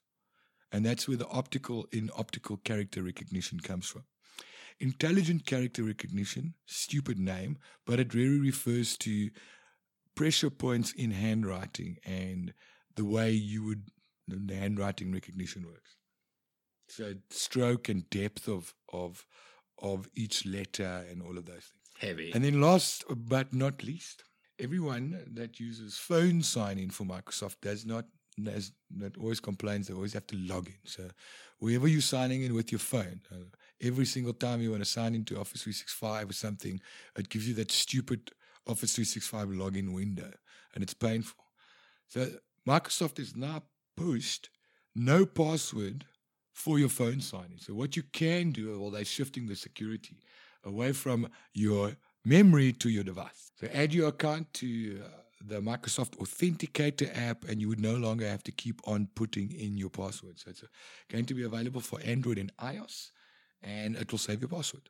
[0.69, 4.03] And that's where the optical in optical character recognition comes from.
[4.82, 9.30] Intelligent character recognition, stupid name, but it really refers to
[10.13, 12.53] pressure points in handwriting and
[12.97, 13.84] the way you would,
[14.28, 15.96] the handwriting recognition works.
[16.88, 19.25] So stroke and depth of of
[19.79, 21.91] of each letter and all of those things.
[21.99, 22.31] Heavy.
[22.33, 24.23] And then last but not least,
[24.59, 28.05] everyone that uses phone sign in for Microsoft does not
[28.45, 30.75] as that always complains they always have to log in.
[30.83, 31.09] So
[31.57, 33.45] wherever you're signing in with your phone, uh,
[33.81, 36.79] every single time you want to sign into Office 365 or something,
[37.17, 38.31] it gives you that stupid
[38.67, 40.31] Office 365 login window,
[40.75, 41.43] and it's painful.
[42.09, 42.27] So
[42.67, 43.63] Microsoft is now
[43.95, 44.49] pushed
[44.95, 46.05] no password
[46.58, 47.60] for your phone signing.
[47.60, 50.18] So what you can do, well, they're shifting the security
[50.64, 51.95] away from your
[52.26, 53.51] memory to your device.
[53.60, 55.08] So add your account to uh,
[55.45, 59.78] the Microsoft Authenticator app, and you would no longer have to keep on putting in
[59.78, 60.39] your password.
[60.39, 60.68] So it's uh,
[61.10, 63.12] going to be available for Android and iOS,
[63.62, 64.89] and it will save your password.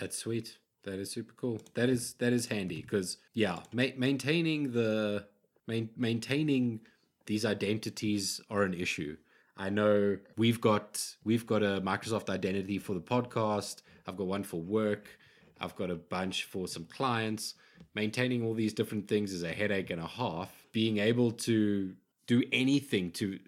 [0.00, 0.56] That's sweet.
[0.84, 1.60] That is super cool.
[1.74, 5.26] That is that is handy because yeah, ma- maintaining the
[5.66, 6.80] main, maintaining
[7.26, 9.16] these identities are an issue.
[9.56, 13.82] I know we've got we've got a Microsoft identity for the podcast.
[14.06, 15.08] I've got one for work.
[15.60, 17.54] I've got a bunch for some clients.
[17.94, 20.50] Maintaining all these different things is a headache and a half.
[20.72, 21.94] Being able to
[22.26, 23.38] do anything to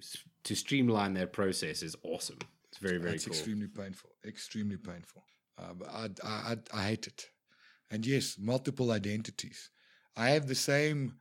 [0.44, 2.38] to streamline that process is awesome.
[2.68, 3.34] It's very very It's cool.
[3.34, 4.10] extremely painful.
[4.24, 5.24] Extremely painful.
[5.58, 7.26] Uh, I, I, I, I hate it.
[7.90, 9.70] And yes, multiple identities.
[10.16, 11.14] I have the same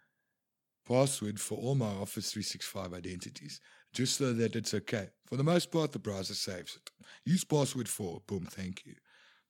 [0.88, 3.60] password for all my Office 365 identities,
[3.96, 5.10] just so that it's okay.
[5.26, 6.91] For the most part, the browser saves it.
[7.26, 8.22] Use password four.
[8.28, 8.93] Boom, thank you.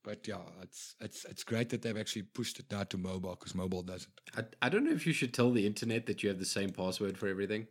[0.03, 3.55] But yeah, it's it's it's great that they've actually pushed it now to mobile because
[3.55, 4.13] mobile doesn't.
[4.37, 6.69] I, I don't know if you should tell the internet that you have the same
[6.69, 7.67] password for everything.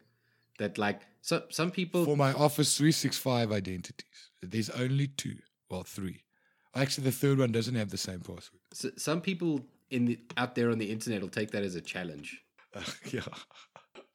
[0.58, 5.36] That like so, some people For my Office 365 identities, there's only two.
[5.70, 6.22] Well, three.
[6.74, 8.60] Actually, the third one doesn't have the same password.
[8.72, 9.60] s- some people
[9.90, 12.40] in the out there on the internet will take that as a challenge.
[12.74, 13.22] Uh, yeah,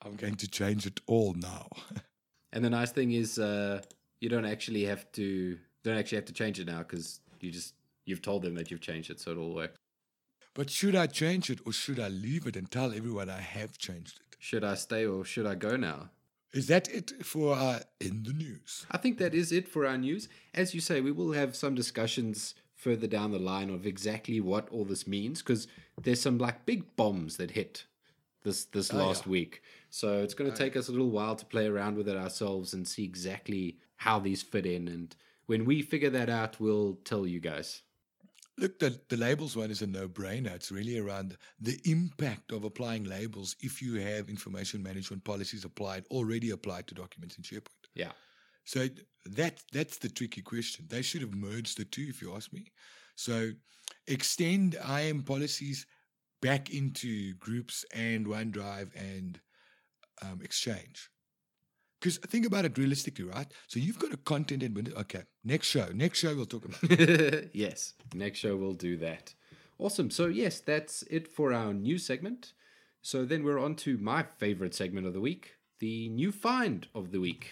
[0.01, 1.68] I'm going to change it all now.
[2.52, 3.82] And the nice thing is, uh,
[4.22, 7.74] you don't actually have to don't actually have to change it now because you just
[8.06, 9.76] you've told them that you've changed it, so it'll work.
[10.54, 13.78] But should I change it or should I leave it and tell everyone I have
[13.78, 14.36] changed it?
[14.39, 16.10] Should I stay or should I go now?
[16.52, 18.88] Is that it for uh, in the news?
[18.89, 20.28] I think that is it for our news.
[20.54, 24.68] As you say, we will have some discussions further down the line of exactly what
[24.70, 25.68] all this means because
[26.02, 27.86] there's some like big bombs that hit
[28.43, 29.61] this this oh, last week.
[29.89, 32.17] So it's going to oh, take us a little while to play around with it
[32.17, 34.87] ourselves and see exactly how these fit in.
[34.87, 35.15] And
[35.45, 37.81] when we figure that out, we'll tell you guys.
[38.57, 40.53] Look, the, the labels one is a no brainer.
[40.53, 46.05] It's really around the impact of applying labels if you have information management policies applied,
[46.11, 47.87] already applied to documents in SharePoint.
[47.95, 48.11] Yeah.
[48.65, 48.87] So
[49.25, 50.85] that that's the tricky question.
[50.89, 52.71] They should have merged the two, if you ask me.
[53.15, 53.51] So
[54.07, 55.85] extend IAM policies
[56.41, 59.39] back into groups and OneDrive and
[60.21, 61.09] um, Exchange.
[61.99, 63.51] Because think about it realistically, right?
[63.67, 67.49] So you've got a content and okay, next show, next show we'll talk about.
[67.53, 69.33] yes, next show we'll do that.
[69.77, 70.09] Awesome.
[70.09, 72.53] So yes, that's it for our new segment.
[73.01, 77.11] So then we're on to my favorite segment of the week, the new find of
[77.11, 77.49] the week.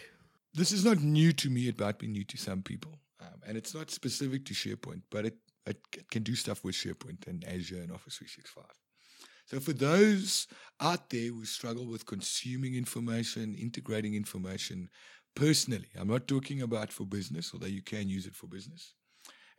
[0.53, 1.67] This is not new to me.
[1.67, 5.25] It might be new to some people, um, and it's not specific to SharePoint, but
[5.25, 5.37] it,
[5.67, 8.63] it it can do stuff with SharePoint and Azure and Office 365.
[9.45, 10.47] So for those
[10.81, 14.89] out there who struggle with consuming information, integrating information
[15.35, 18.93] personally, I'm not talking about for business, although you can use it for business.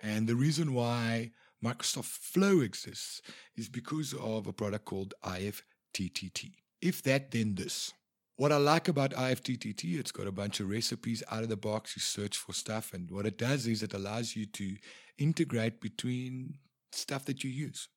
[0.03, 1.33] And the reason why
[1.65, 3.23] Microsoft Flow exists
[3.57, 6.53] is because of a product called IFTTT.
[6.81, 7.93] If that, then this.
[8.39, 11.97] What I like about IFTTT, it's got a bunch of recipes out of the box.
[11.97, 14.77] You search for stuff, and what it does is it allows you to
[15.19, 16.55] integrate between
[16.93, 17.89] stuff that you use.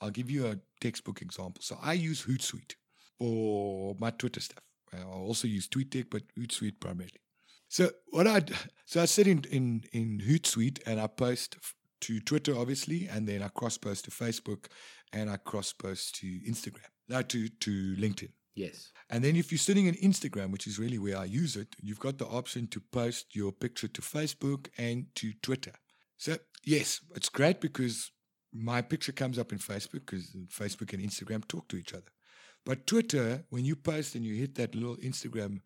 [0.00, 1.60] I'll give you a textbook example.
[1.60, 2.76] So I use Hootsuite
[3.18, 4.62] for my Twitter stuff.
[4.96, 7.20] I also use TweetDeck, but Hootsuite primarily.
[7.68, 8.42] So what I
[8.86, 11.56] so I sit in in in Hootsuite and I post
[12.02, 14.66] to Twitter, obviously, and then I cross post to Facebook,
[15.12, 18.30] and I cross post to Instagram, no, to to LinkedIn.
[18.60, 18.92] Yes.
[19.08, 21.98] And then if you're sitting in Instagram, which is really where I use it, you've
[21.98, 25.72] got the option to post your picture to Facebook and to Twitter.
[26.16, 28.12] So yes, it's great because
[28.52, 32.12] my picture comes up in Facebook because Facebook and Instagram talk to each other.
[32.66, 35.60] But Twitter, when you post and you hit that little Instagram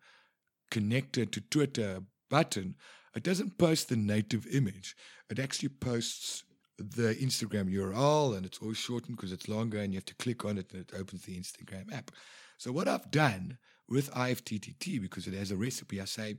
[0.71, 2.75] connected to Twitter button,
[3.15, 4.95] it doesn't post the native image.
[5.29, 6.43] It actually posts
[6.77, 10.45] the Instagram URL and it's always shortened because it's longer and you have to click
[10.45, 12.11] on it and it opens the Instagram app.
[12.57, 16.37] So what I've done with IFTTT, because it has a recipe, I say,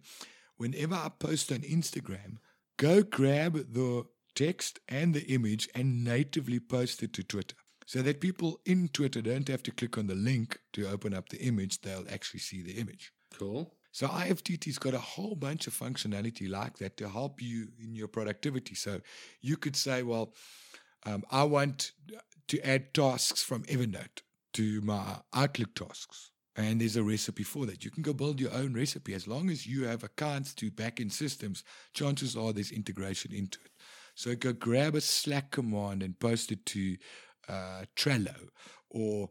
[0.56, 2.38] whenever I post on Instagram,
[2.76, 4.04] go grab the
[4.34, 7.56] text and the image and natively post it to Twitter.
[7.86, 11.28] So that people in Twitter don't have to click on the link to open up
[11.28, 13.12] the image, they'll actually see the image.
[13.38, 13.74] Cool.
[13.92, 18.08] So IFTTT's got a whole bunch of functionality like that to help you in your
[18.08, 18.74] productivity.
[18.74, 19.00] So
[19.40, 20.34] you could say, well,
[21.06, 21.92] um, I want
[22.48, 24.20] to add tasks from Evernote
[24.56, 26.30] to my Outlook tasks.
[26.58, 27.84] And there's a recipe for that.
[27.84, 29.12] You can go build your own recipe.
[29.12, 33.72] As long as you have accounts to backend systems, chances are there's integration into it.
[34.14, 36.96] So go grab a Slack command and post it to
[37.46, 38.48] uh, Trello,
[38.88, 39.28] or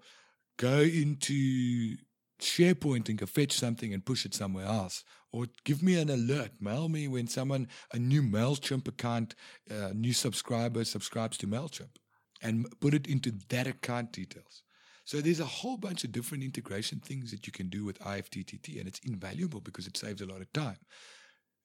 [0.58, 1.96] go into
[2.40, 6.52] SharePoint and go fetch something and push it somewhere else, or give me an alert.
[6.62, 9.34] Mail me when someone a new Mailchimp account,
[9.72, 11.96] uh, new subscriber subscribes to Mailchimp,
[12.44, 14.62] and put it into that account details.
[15.06, 18.80] So there's a whole bunch of different integration things that you can do with IFTTT,
[18.80, 20.78] and it's invaluable because it saves a lot of time.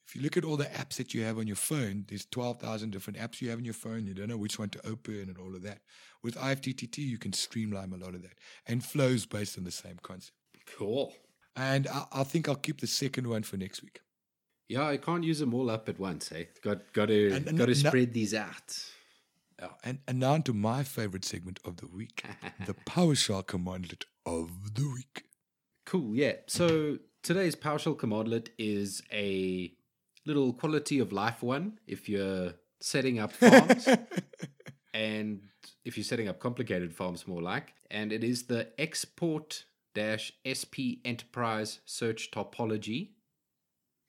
[0.07, 2.91] If you look at all the apps that you have on your phone, there's 12,000
[2.91, 4.07] different apps you have on your phone.
[4.07, 5.79] You don't know which one to open and all of that.
[6.23, 8.35] With IFTTT, you can streamline a lot of that.
[8.67, 10.37] And flows based on the same concept.
[10.77, 11.13] Cool.
[11.57, 14.01] And I, I think I'll keep the second one for next week.
[14.69, 16.31] Yeah, I can't use them all up at once.
[16.33, 16.45] Eh?
[16.63, 18.85] Got got to And- and got to no- spread these out.
[19.85, 22.25] And, and now to my favorite segment of the week
[22.67, 25.25] the PowerShell commandlet of the week.
[25.87, 26.15] Cool.
[26.15, 26.35] Yeah.
[26.47, 29.73] So today's PowerShell commandlet is a
[30.27, 31.79] little quality of life one.
[31.87, 33.89] If you're setting up farms,
[34.95, 35.41] and
[35.85, 41.03] if you're setting up complicated farms, more like, and it is the export dash sp
[41.05, 43.11] enterprise search topology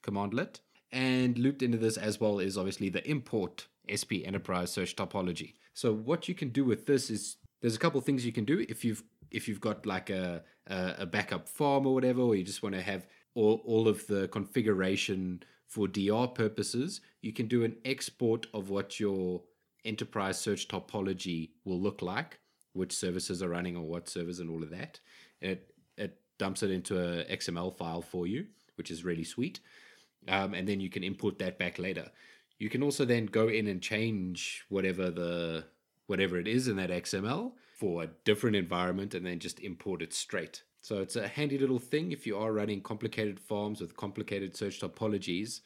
[0.04, 0.60] commandlet.
[0.94, 5.54] And looped into this as well is obviously the import SP Enterprise Search Topology.
[5.74, 8.66] So what you can do with this is there's a couple things you can do
[8.68, 12.64] if you've if you've got like a a, backup farm or whatever, or you just
[12.64, 17.76] want to have all, all of the configuration for DR purposes, you can do an
[17.84, 19.42] export of what your
[19.84, 22.40] enterprise search topology will look like,
[22.74, 25.00] which services are running on what servers and all of that.
[25.42, 29.60] It it dumps it into a XML file for you, which is really sweet
[30.28, 32.10] um, and then you can import that back later.
[32.62, 35.66] You can also then go in and change whatever the
[36.06, 40.14] whatever it is in that XML for a different environment, and then just import it
[40.14, 40.62] straight.
[40.82, 44.80] So it's a handy little thing if you are running complicated farms with complicated search
[44.80, 45.62] topologies.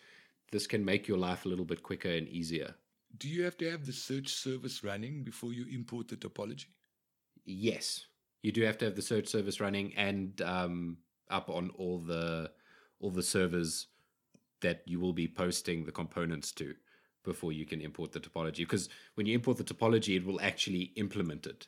[0.53, 2.75] This can make your life a little bit quicker and easier.
[3.17, 6.67] Do you have to have the search service running before you import the topology?
[7.43, 8.05] Yes,
[8.41, 10.97] you do have to have the search service running and um,
[11.29, 12.51] up on all the
[13.01, 13.87] all the servers
[14.61, 16.73] that you will be posting the components to
[17.25, 18.57] before you can import the topology.
[18.59, 21.67] Because when you import the topology, it will actually implement it.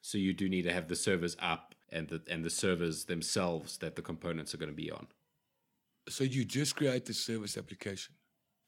[0.00, 3.76] So you do need to have the servers up and the and the servers themselves
[3.78, 5.06] that the components are going to be on.
[6.08, 8.14] So you just create the service application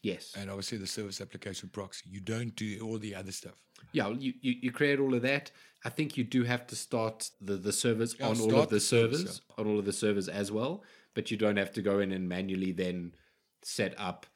[0.02, 0.34] Yes.
[0.36, 2.04] and obviously the service application proxy.
[2.10, 3.54] You don't do all the other stuff.
[3.92, 5.50] Yeah, you, you, you create all of that.
[5.84, 8.76] I think you do have to start the, the servers Yeah, on all of the
[8.76, 10.82] the servers, on all of the servers as well.
[11.14, 13.14] but you don't have to go in and manually then
[13.62, 14.26] set up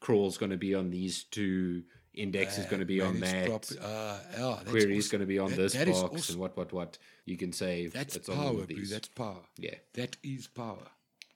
[0.00, 1.82] crawl's going to be on these two,
[2.14, 5.18] index is going to be on that, prop- uh, that's query is awesome.
[5.18, 6.34] going to be on That- this that box, awesome.
[6.34, 6.98] and what, what, what.
[7.26, 8.84] You can say That's it's power, Blue.
[8.86, 9.42] That's power.
[9.58, 10.88] yeah, That is power.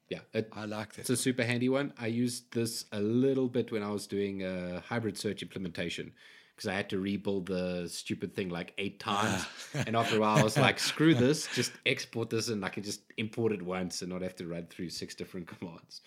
[0.08, 0.20] yeah.
[0.32, 1.02] It, I like that.
[1.02, 1.92] It's a super handy one.
[1.98, 6.12] I used this a little bit when I was doing a hybrid search implementation
[6.56, 9.44] because I had to rebuild the stupid thing like eight times.
[9.74, 12.82] and after a while, I was like, screw this, just export this and I can
[12.82, 16.00] just import it once and not have to run through six different commands.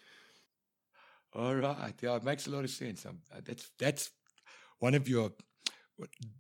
[1.34, 1.94] All right.
[2.02, 3.06] Yeah, it makes a lot of sense.
[3.06, 4.12] Um, uh, that's that's
[4.80, 5.32] one of your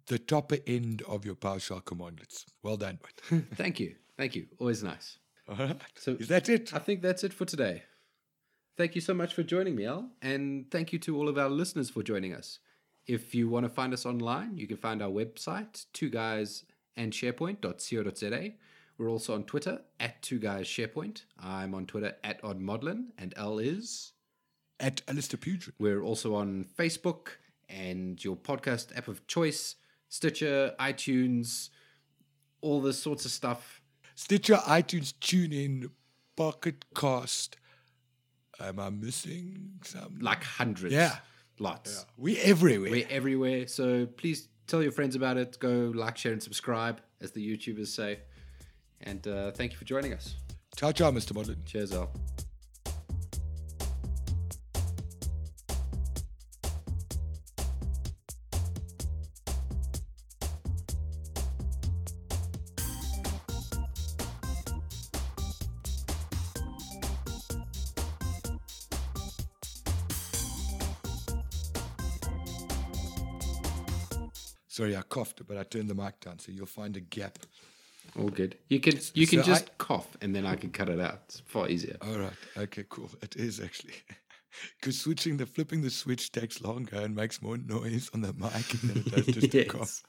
[0.07, 2.45] the topper end of your PowerShell commandlets.
[2.63, 2.99] Well done.
[3.55, 3.95] Thank you.
[4.17, 4.47] Thank you.
[4.59, 5.17] Always nice.
[5.47, 5.81] All right.
[5.95, 6.73] So Is that it?
[6.73, 7.83] I think that's it for today.
[8.77, 10.11] Thank you so much for joining me, Al.
[10.21, 12.59] And thank you to all of our listeners for joining us.
[13.07, 16.63] If you want to find us online, you can find our website, two guys
[16.95, 18.51] and sharepoint.co.za.
[18.97, 21.23] We're also on Twitter at two guys sharepoint.
[21.39, 24.13] I'm on Twitter at oddmodlin and L is.
[24.79, 25.71] At Alistair Pugin.
[25.79, 27.29] We're also on Facebook
[27.69, 29.75] and your podcast app of choice,
[30.09, 31.69] Stitcher, iTunes,
[32.61, 33.81] all this sorts of stuff.
[34.15, 35.89] Stitcher, iTunes, TuneIn,
[36.35, 37.57] Pocket Cast.
[38.59, 40.17] Am I missing some?
[40.19, 40.93] Like hundreds.
[40.93, 41.17] Yeah.
[41.59, 42.05] Lots.
[42.17, 42.91] We're everywhere.
[42.91, 43.67] We're everywhere.
[43.67, 45.57] So please tell your friends about it.
[45.59, 48.19] Go like, share, and subscribe, as the YouTubers say.
[49.01, 50.35] And uh, thank you for joining us.
[50.75, 51.33] Ciao, ciao, Mr.
[51.33, 51.63] Modlin.
[51.65, 52.11] Cheers, Al.
[75.17, 77.39] Coughed, but I turned the mic down, so you'll find a gap.
[78.17, 78.57] All good.
[78.69, 81.19] You can you can So just I- cough, and then I can cut it out.
[81.25, 81.97] It's far easier.
[82.01, 82.33] All right.
[82.65, 83.09] Okay, cool.
[83.21, 83.93] It is actually.
[84.79, 88.67] Because switching the flipping the switch takes longer and makes more noise on the mic
[88.81, 89.81] than it does just to cough.
[89.81, 90.03] Yes.